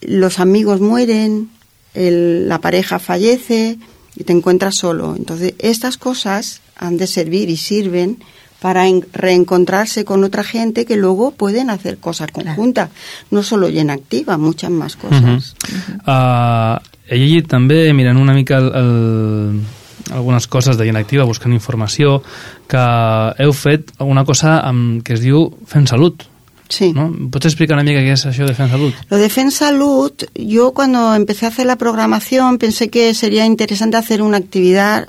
[0.00, 1.50] los amigos mueren,
[1.92, 3.76] el- la pareja fallece
[4.16, 5.14] y te encuentras solo.
[5.16, 8.18] Entonces, estas cosas han de servir y sirven
[8.60, 12.88] para en- reencontrarse con otra gente que luego pueden hacer cosas conjuntas,
[13.30, 15.54] no solo llena activa, muchas más cosas.
[16.06, 19.60] Uh, he llegit també, mirant una mica el, el,
[20.16, 22.22] algunes coses de Gent Activa, buscant informació,
[22.68, 22.80] que
[23.44, 26.24] heu fet alguna cosa amb, que es diu Fent Salut.
[26.68, 26.92] Sí.
[26.92, 27.12] No?
[27.30, 28.94] Pots explicar una mica què és això de Fent Salut?
[29.10, 33.96] Lo de Fen Salud, yo cuando empecé a hacer la programación pensé que sería interesante
[33.96, 35.06] hacer una actividad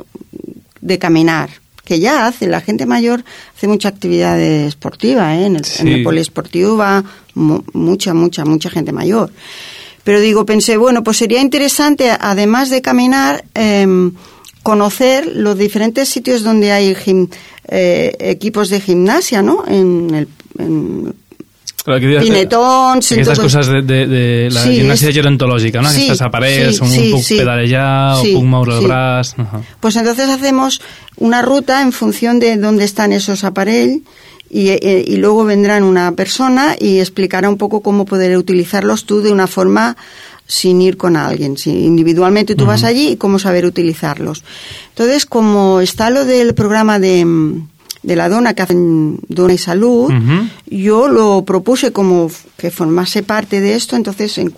[0.81, 1.49] de caminar,
[1.85, 3.23] que ya hace, la gente mayor
[3.55, 5.45] hace mucha actividad esportiva, ¿eh?
[5.45, 5.81] en, el, Sí.
[5.83, 7.03] en el poliesportivo va
[7.35, 9.31] mu- mucha, mucha, mucha gente mayor.
[10.03, 14.11] Pero digo, pensé, bueno, pues sería interesante, además de caminar, em,
[14.61, 17.29] conocer los diferentes sitios donde hay gim-
[17.67, 19.63] eh, equipos de gimnasia, ¿no?
[19.67, 20.27] En el,
[20.59, 21.15] en
[21.85, 23.11] Però que pinetons...
[23.11, 25.89] Aquestes entonces- coses de, de, de la Sí, gimnasia es- gerontològica, no?
[25.89, 27.37] Sí, Aquestes aparells, sí, on sí, puc sí.
[27.37, 28.85] pedalejar Sí, o puc moure el sí.
[28.87, 29.33] braç...
[29.37, 29.61] Uh -huh.
[29.79, 30.81] Pues entonces hacemos
[31.17, 33.99] una ruta en función de dónde están esos aparellos
[34.49, 39.21] y, eh, y luego vendrán una persona y explicará un poco cómo poder utilizarlos tú
[39.21, 39.95] de una forma
[40.47, 41.55] sin ir con alguien.
[41.57, 44.43] Si individualmente tú vas allí y cómo saber utilizarlos.
[44.89, 47.67] Entonces, como está lo del programa de, mm,
[48.05, 50.13] de la dona que hacen Dona y Salud,
[50.67, 54.53] yo lo propuse como que formase parte de esto, entonces en-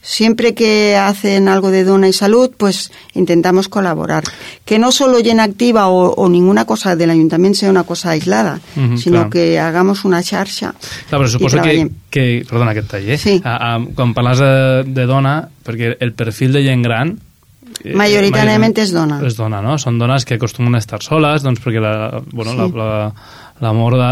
[0.00, 4.22] siempre que hacen algo de dona y salud, pues intentamos colaborar.
[4.64, 8.60] Que no solo llena activa o, o ninguna cosa del ayuntamiento sea una cosa aislada,
[8.96, 9.30] sino claro.
[9.30, 10.74] que hagamos una xarxa.
[11.10, 12.46] Clar, però suposo que, que...
[12.48, 13.18] Perdona aquest tall, eh?
[13.18, 13.40] Sí.
[13.44, 17.18] A, a, quan parles de, de dona, perquè el perfil de gent gran...
[17.84, 19.20] eh, Majoritàriament és dona.
[19.26, 19.76] És dona, no?
[19.78, 22.58] Són dones que acostumen a estar soles, doncs perquè la, bueno, Sí.
[22.58, 23.12] la, la,
[23.60, 24.08] l'amor de,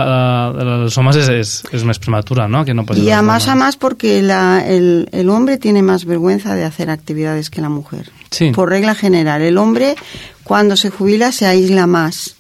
[0.59, 2.65] de, dels homes és, és, és més prematura, no?
[2.65, 6.55] Que no Y a más a más porque la- el, el hombre tiene más vergüenza
[6.55, 8.11] de hacer actividades que la mujer.
[8.31, 8.51] Sí.
[8.51, 9.95] Por regla general, el hombre
[10.43, 12.36] cuando se jubila se aísla más.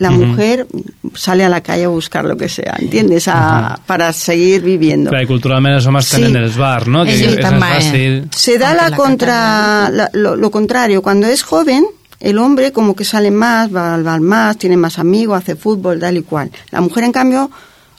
[0.00, 0.66] La mujer
[1.14, 3.28] sale a la calle a buscar lo que sea, ¿entiendes?
[3.28, 5.10] A- Para seguir viviendo.
[5.10, 6.16] Clar, i culturalment els homes Sí.
[6.16, 7.04] tenen els bars, no?
[7.04, 8.24] Que més más, fàcil...
[8.34, 11.02] Se da la la contra, la- lo, lo contrario.
[11.02, 11.84] Cuando es joven,
[12.18, 16.00] el hombre como que sale más, va al bar más, tiene más amigos, hace fútbol,
[16.00, 16.50] tal y cual.
[16.70, 17.50] La mujer, en cambio,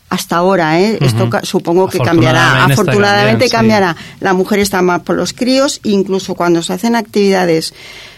[0.10, 0.98] hasta ahora, ¿eh?
[1.02, 2.66] Esto supongo que cambiará.
[2.66, 3.96] Afortunadamente cambiará.
[4.20, 7.74] La mujer está más por los críos, incluso cuando se hacen actividades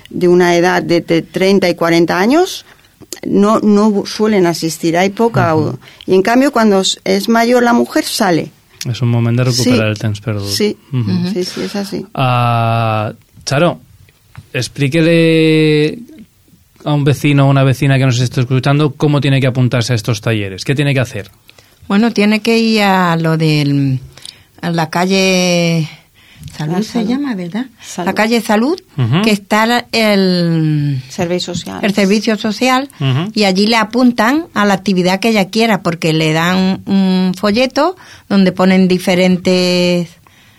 [0.10, 2.66] de una edad de, de 30 y 40 años,
[3.28, 5.56] no, no suelen asistir, hay poca.
[6.06, 8.52] Y en cambio, cuando es- es mayor la mujer, sale.
[8.90, 9.92] És un moment de recuperar Sí.
[9.92, 10.50] el temps perdut.
[10.50, 10.78] Sí,
[11.34, 12.06] sí, sí, es así.
[12.14, 13.14] Ah,
[13.46, 13.80] Charo,
[14.52, 16.00] explíquele
[16.84, 19.96] a un vecino o una vecina que nos esté escuchando cómo tiene que apuntarse a
[19.96, 20.66] estos talleres.
[20.66, 21.32] ¿Qué tiene que hacer?
[21.88, 24.00] Bueno, tiene que ir a lo del
[24.62, 25.88] a la calle
[26.56, 27.10] Salud, La se Salud.
[27.10, 27.66] llama, ¿verdad?
[27.82, 28.06] Salud.
[28.08, 28.80] La calle Salud,
[29.24, 31.80] que está el Servicio social.
[31.84, 32.90] el servicio social
[33.34, 37.96] y allí le apuntan a la actividad que ella quiera porque le dan un folleto
[38.30, 40.10] donde ponen diferentes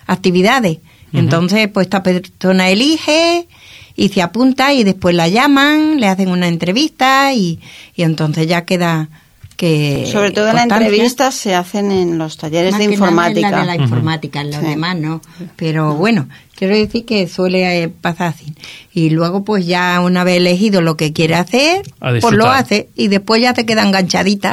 [0.07, 0.78] actividades.
[1.12, 3.47] Entonces, pues esta persona elige
[3.95, 7.61] y se apunta y después la llaman, le hacen una entrevista y,
[7.95, 9.09] y entonces ya queda
[9.57, 10.07] que...
[10.11, 10.86] Sobre todo las constancia.
[10.86, 13.50] entrevistas se hacen en los talleres Más de que nada en informática.
[13.50, 14.66] la de la informática, en los Sí.
[14.66, 15.20] demás no.
[15.57, 18.52] Pero bueno, quiero decir que suele eh, pasar así.
[18.92, 21.82] Y luego pues ya una vez elegido lo que quiere hacer,
[22.20, 24.52] pues lo hace y después ya te queda enganchadita.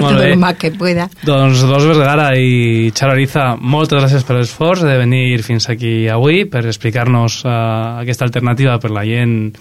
[0.00, 0.30] Molt Todo bé.
[0.30, 1.10] lo más que pueda.
[1.22, 6.46] Doncs Dolors Vergara i Xaro Ariza, moltes gràcies per l'esforç de venir fins aquí avui
[6.48, 9.52] per explicar-nos uh, aquesta alternativa per la gent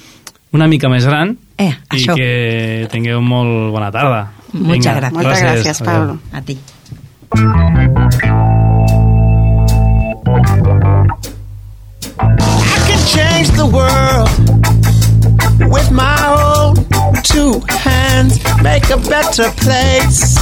[0.55, 2.15] una mica més gran Eh, i això.
[2.15, 4.31] que tingueu molt bona tarda.
[4.53, 5.13] Muchas gracias.
[5.13, 5.93] Muchas gracias, Adéu.
[5.93, 6.19] Pablo.
[6.31, 6.57] A ti.
[12.21, 14.29] I can change the world
[15.71, 16.75] with my own
[17.23, 20.37] two hands, make a better place.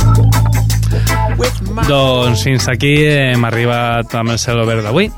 [1.38, 5.12] With my Doncs fins aquí hem arribat amb el cel obert d'avui.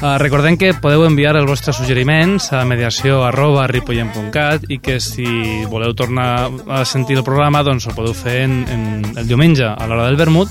[0.00, 5.28] Uh, recordem que podeu enviar els vostres suggeriments a mediació arroba ripollem.cat i que si
[5.68, 9.84] voleu tornar a sentir el programa doncs ho podeu fer en, en el diumenge a
[9.84, 10.48] l'hora del vermut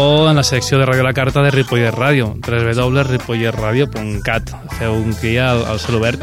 [0.00, 4.54] o en la secció de Ràdio La Carta de Ripollet Ràdio, www.ripolletradio.cat.
[4.78, 6.22] Feu un clic al, al cel obert.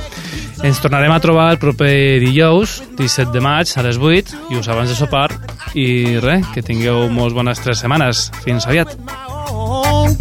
[0.64, 4.72] Ens tornarem a trobar el proper dijous, 17 de maig, a les 8, i us
[4.72, 5.28] abans de sopar.
[5.76, 8.32] I res, que tingueu molt bones tres setmanes.
[8.48, 8.96] Fins aviat.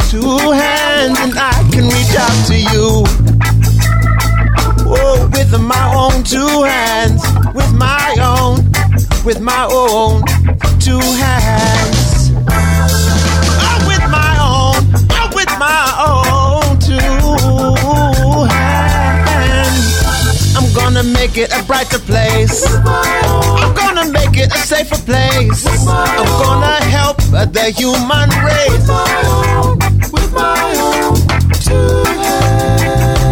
[0.09, 3.03] Two hands, and I can reach out to you.
[4.87, 7.21] Oh, with my own two hands,
[7.53, 8.63] with my own,
[9.25, 10.23] with my own
[10.79, 12.31] two hands.
[12.47, 16.99] Oh, with my own, oh, with my own two
[18.53, 20.55] hands.
[20.55, 22.65] I'm gonna make it brighter place.
[22.67, 25.65] I'm gonna make it a safer place.
[25.87, 28.87] I'm gonna help the human race.
[30.11, 31.17] With my own
[31.61, 33.24] two hands.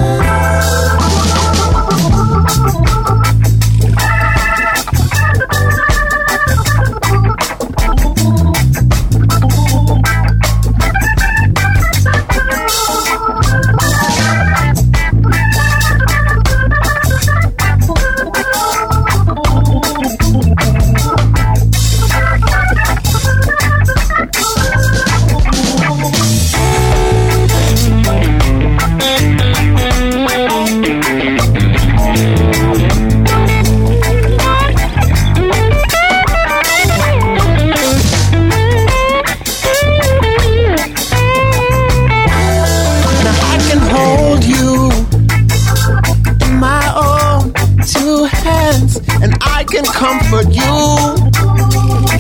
[49.74, 50.76] can comfort you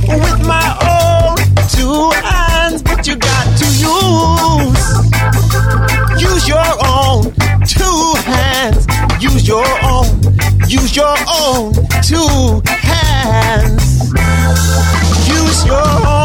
[0.09, 1.37] with my own
[1.69, 5.03] two hands, but you got to use
[6.19, 7.31] use your own
[7.67, 8.87] two hands.
[9.21, 10.07] Use your own,
[10.67, 14.11] use your own two hands.
[15.29, 16.22] Use your own.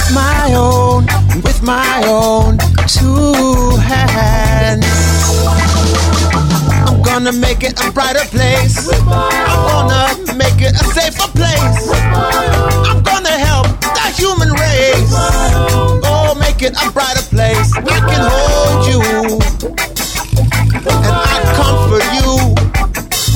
[0.00, 1.04] with my own,
[1.42, 4.86] with my own two hands.
[6.88, 8.88] I'm gonna make it a brighter place.
[8.92, 11.90] I'm gonna make it a safer place.
[11.92, 15.12] I'm gonna help the human race.
[16.04, 17.70] Oh, make it a brighter place.
[17.76, 19.00] I can hold you
[20.88, 22.30] and I comfort you,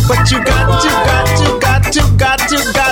[0.08, 2.72] but you got to, got to, got to, got to.
[2.72, 2.83] Got to